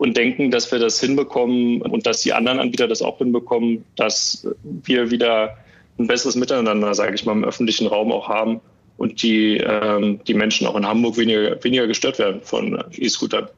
[0.00, 4.46] und denken, dass wir das hinbekommen und dass die anderen Anbieter das auch hinbekommen, dass
[4.62, 5.58] wir wieder
[5.98, 8.62] ein besseres Miteinander, sage ich mal, im öffentlichen Raum auch haben
[8.96, 13.48] und die, ähm, die Menschen auch in Hamburg weniger, weniger gestört werden von E-Scootern.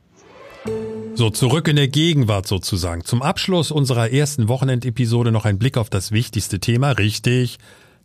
[1.15, 3.05] So, zurück in der Gegenwart sozusagen.
[3.05, 7.59] Zum Abschluss unserer ersten Wochenendepisode noch ein Blick auf das wichtigste Thema, richtig,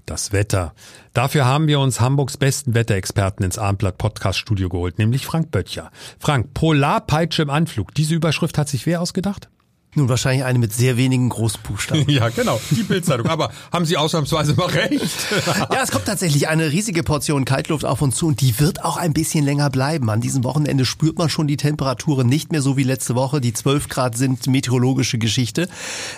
[0.10, 0.74] das Wetter.
[1.14, 5.91] Dafür haben wir uns Hamburgs besten Wetterexperten ins Armblatt Podcast Studio geholt, nämlich Frank Böttcher.
[6.20, 7.93] Frank, Polarpeitsche im Anflug.
[7.93, 9.49] Diese Überschrift hat sich wer ausgedacht?
[9.96, 12.06] Nun wahrscheinlich eine mit sehr wenigen Großbuchstaben.
[12.08, 13.28] ja, genau, die Bildzeitung.
[13.28, 15.02] Aber haben Sie ausnahmsweise mal recht?
[15.72, 18.98] ja, es kommt tatsächlich eine riesige Portion Kaltluft auf uns zu und die wird auch
[18.98, 20.10] ein bisschen länger bleiben.
[20.10, 23.42] An diesem Wochenende spürt man schon die Temperaturen nicht mehr so wie letzte Woche.
[23.42, 25.68] Die 12 Grad sind meteorologische Geschichte.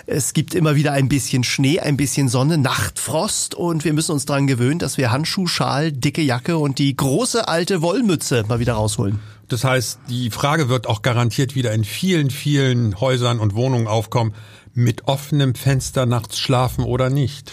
[0.08, 4.26] Es gibt immer wieder ein bisschen Schnee, ein bisschen Sonne, Nachtfrost und wir müssen uns
[4.26, 8.74] daran gewöhnen, dass wir Handschuh, Schal, dicke Jacke und die große alte Wollmütze mal wieder
[8.74, 9.20] rausholen.
[9.50, 14.34] Das heißt, die Frage wird auch garantiert wieder in vielen, vielen Häusern und Wohnungen aufkommen,
[14.74, 17.52] mit offenem Fenster nachts schlafen oder nicht.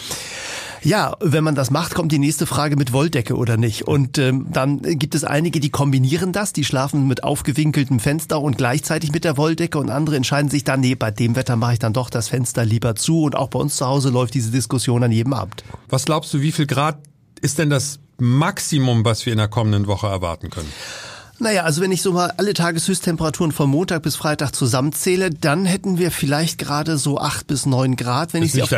[0.83, 3.89] Ja, wenn man das macht, kommt die nächste Frage mit Wolldecke oder nicht.
[3.89, 8.57] Und ähm, dann gibt es einige, die kombinieren das, die schlafen mit aufgewinkeltem Fenster und
[8.57, 11.79] gleichzeitig mit der Wolldecke und andere entscheiden sich dann, nee, bei dem Wetter mache ich
[11.81, 13.23] dann doch das Fenster lieber zu.
[13.23, 15.65] Und auch bei uns zu Hause läuft diese Diskussion an jedem Abend.
[15.89, 16.99] Was glaubst du, wie viel Grad
[17.41, 20.71] ist denn das Maximum, was wir in der kommenden Woche erwarten können?
[21.39, 25.99] Naja, also wenn ich so mal alle Tageshöchsttemperaturen von Montag bis Freitag zusammenzähle, dann hätten
[25.99, 28.33] wir vielleicht gerade so acht bis neun Grad.
[28.33, 28.71] Wenn das ich, sie auf,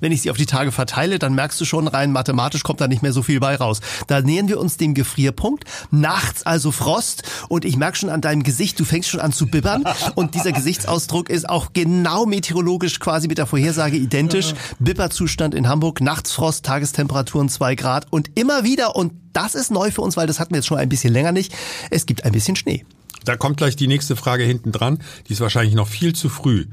[0.00, 2.86] wenn ich sie auf die Tage verteile, dann merkst du schon, rein mathematisch kommt da
[2.86, 3.80] nicht mehr so viel bei raus.
[4.06, 5.64] Da nähern wir uns dem Gefrierpunkt.
[5.90, 9.46] Nachts also Frost und ich merke schon an deinem Gesicht, du fängst schon an zu
[9.46, 9.84] bibbern.
[10.14, 14.54] Und dieser Gesichtsausdruck ist auch genau meteorologisch quasi mit der Vorhersage identisch.
[14.78, 19.90] Bibberzustand in Hamburg, nachts Frost, Tagestemperaturen zwei Grad und immer wieder und das ist neu
[19.90, 21.54] für uns, weil das hatten wir jetzt schon ein bisschen länger nicht.
[21.90, 22.84] Es gibt ein bisschen Schnee.
[23.24, 24.98] Da kommt gleich die nächste Frage hinten dran.
[25.28, 26.66] Die ist wahrscheinlich noch viel zu früh.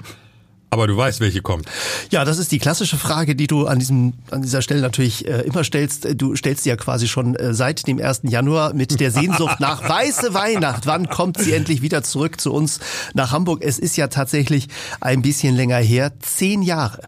[0.74, 1.66] Aber du weißt, welche kommt.
[2.12, 5.42] Ja, das ist die klassische Frage, die du an diesem an dieser Stelle natürlich äh,
[5.42, 6.08] immer stellst.
[6.16, 8.22] Du stellst sie ja quasi schon äh, seit dem 1.
[8.24, 10.86] Januar mit der Sehnsucht nach weiße Weihnacht.
[10.86, 12.80] Wann kommt sie endlich wieder zurück zu uns
[13.14, 13.62] nach Hamburg?
[13.66, 14.70] Es ist ja tatsächlich
[15.02, 17.02] ein bisschen länger her, zehn Jahre.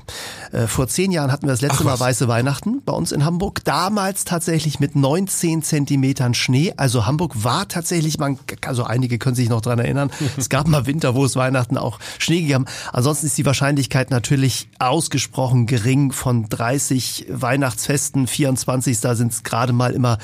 [0.52, 3.24] Äh, vor zehn Jahren hatten wir das letzte Ach, Mal weiße Weihnachten bei uns in
[3.24, 3.64] Hamburg.
[3.64, 6.74] Damals tatsächlich mit 19 Zentimetern Schnee.
[6.76, 10.12] Also Hamburg war tatsächlich, man, also einige können sich noch dran erinnern.
[10.36, 12.66] Es gab mal Winter, wo es Weihnachten auch Schnee gegeben.
[12.92, 16.12] Ansonsten ist die Wahrscheinlichkeit natürlich ausgesprochen gering.
[16.12, 20.18] Von 30 Weihnachtsfesten, 24, da sind es gerade mal immer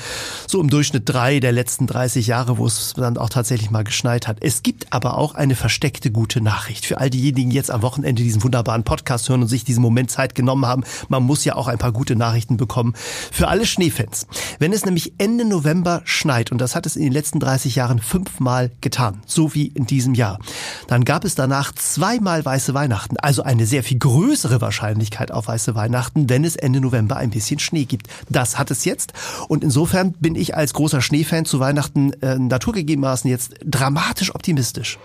[0.48, 4.26] so im Durchschnitt drei der letzten 30 Jahre, wo es dann auch tatsächlich mal geschneit
[4.26, 4.38] hat.
[4.40, 8.20] Es gibt aber auch eine versteckte gute Nachricht für all diejenigen, die jetzt am Wochenende
[8.20, 10.82] diesen wunderbaren Podcast hören und sich diesen Moment Zeit genommen haben.
[11.08, 12.94] Man muss ja auch ein paar gute Nachrichten bekommen
[13.30, 14.26] für alle Schneefans.
[14.58, 18.00] Wenn es nämlich Ende November schneit, und das hat es in den letzten 30 Jahren
[18.00, 20.40] fünfmal getan, so wie in diesem Jahr,
[20.88, 25.74] dann gab es danach zweimal weiße Weihnachten also eine sehr viel größere Wahrscheinlichkeit auf weiße
[25.74, 28.08] Weihnachten, wenn es Ende November ein bisschen Schnee gibt.
[28.28, 29.12] Das hat es jetzt
[29.48, 34.98] und insofern bin ich als großer Schneefan zu Weihnachten äh, naturgegebenermaßen jetzt dramatisch optimistisch.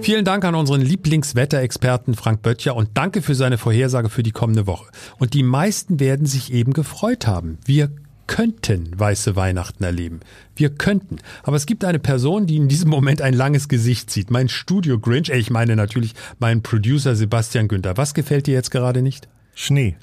[0.00, 4.66] Vielen Dank an unseren Lieblingswetterexperten Frank Böttcher und danke für seine Vorhersage für die kommende
[4.66, 4.86] Woche.
[5.18, 7.58] Und die meisten werden sich eben gefreut haben.
[7.64, 7.90] Wir
[8.26, 10.20] könnten weiße Weihnachten erleben.
[10.54, 11.18] Wir könnten.
[11.42, 14.30] Aber es gibt eine Person, die in diesem Moment ein langes Gesicht zieht.
[14.30, 17.96] Mein Studio Grinch, ich meine natürlich meinen Producer Sebastian Günther.
[17.96, 19.28] Was gefällt dir jetzt gerade nicht?
[19.54, 19.96] Schnee.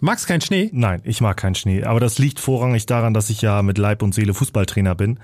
[0.00, 0.70] Magst keinen Schnee?
[0.72, 1.84] Nein, ich mag keinen Schnee.
[1.84, 5.18] Aber das liegt vorrangig daran, dass ich ja mit Leib und Seele Fußballtrainer bin.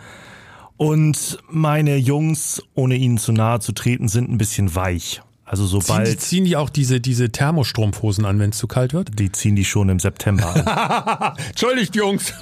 [0.77, 5.23] Und meine Jungs, ohne ihnen zu nahe zu treten, sind ein bisschen weich.
[5.53, 6.07] Also sobald.
[6.07, 9.19] Ziehen die, ziehen die auch diese, diese Thermostrumpfhosen an, wenn es zu kalt wird?
[9.19, 11.37] Die ziehen die schon im September an.
[11.51, 12.33] Entschuldigt, Jungs.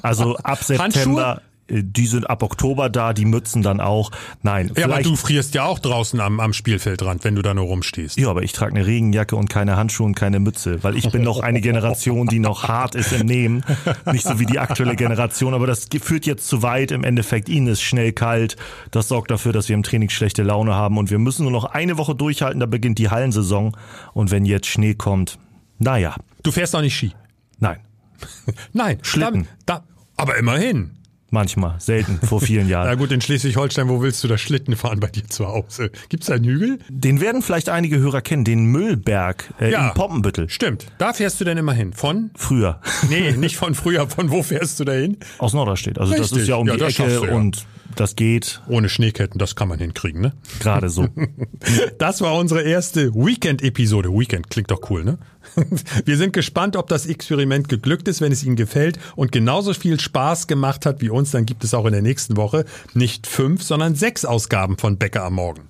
[0.00, 1.42] also ab September.
[1.42, 4.10] Äh, Die sind ab Oktober da, die Mützen dann auch.
[4.42, 7.64] Nein, Ja, aber du frierst ja auch draußen am, am Spielfeldrand, wenn du da nur
[7.64, 8.18] rumstehst.
[8.18, 11.22] Ja, aber ich trage eine Regenjacke und keine Handschuhe und keine Mütze, weil ich bin
[11.22, 13.64] noch eine Generation, die noch hart ist im Nehmen.
[14.12, 16.90] Nicht so wie die aktuelle Generation, aber das führt jetzt zu weit.
[16.90, 18.56] Im Endeffekt, ihnen ist schnell kalt.
[18.90, 21.64] Das sorgt dafür, dass wir im Training schlechte Laune haben und wir müssen nur noch
[21.64, 23.76] eine Woche durchhalten, da beginnt die Hallensaison.
[24.14, 25.38] Und wenn jetzt Schnee kommt,
[25.78, 27.12] naja, Du fährst auch nicht Ski.
[27.58, 27.78] nein,
[28.72, 29.48] Nein, Schlitten.
[29.66, 29.84] Da, da,
[30.16, 30.92] aber immerhin.
[31.30, 32.98] Manchmal, selten, vor vielen Na Jahren.
[32.98, 35.90] gut, in Schleswig-Holstein, wo willst du das Schlitten fahren bei dir zu Hause?
[36.08, 36.78] Gibt's da einen Hügel?
[36.88, 40.48] Den werden vielleicht einige Hörer kennen, den Müllberg äh, in Poppenbüttel.
[40.48, 40.86] Stimmt.
[40.98, 41.92] Da fährst du denn immer hin?
[41.92, 42.30] Von?
[42.36, 42.80] Früher.
[43.10, 44.08] Nee, nicht von früher.
[44.08, 45.16] Von wo fährst du da hin?
[45.38, 45.98] Aus Norderstedt.
[45.98, 46.38] Also das Richtig.
[46.42, 47.32] ist ja um Ja, die das Ecke du ja.
[47.34, 50.32] und das geht Ohne Schneeketten, das kann man hinkriegen, ne?
[50.60, 51.06] gerade so.
[51.98, 54.10] Das war unsere erste Weekend-Episode.
[54.10, 55.18] Weekend klingt doch cool, ne?
[56.04, 58.20] Wir sind gespannt, ob das Experiment geglückt ist.
[58.20, 61.74] Wenn es Ihnen gefällt und genauso viel Spaß gemacht hat wie uns, dann gibt es
[61.74, 65.62] auch in der nächsten Woche nicht fünf, sondern sechs Ausgaben von Bäcker am Morgen.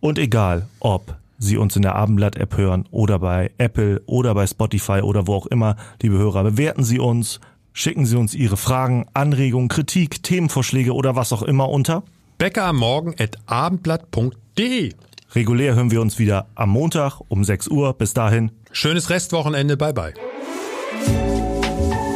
[0.00, 5.00] Und egal, ob Sie uns in der Abendblatt-App hören oder bei Apple oder bei Spotify
[5.02, 7.40] oder wo auch immer, liebe Hörer, bewerten Sie uns,
[7.72, 12.04] schicken Sie uns Ihre Fragen, Anregungen, Kritik, Themenvorschläge oder was auch immer unter.
[12.38, 14.92] Bäcker am Morgen at abendblatt.de.
[15.34, 17.92] Regulär hören wir uns wieder am Montag um 6 Uhr.
[17.92, 18.50] Bis dahin.
[18.76, 19.78] Schönes Restwochenende.
[19.78, 20.12] Bye bye.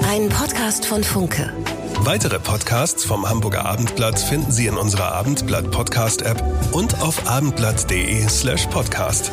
[0.07, 1.51] Ein Podcast von Funke.
[2.01, 8.29] Weitere Podcasts vom Hamburger Abendblatt finden Sie in unserer Abendblatt Podcast App und auf abendblatt.de
[8.29, 9.33] slash podcast.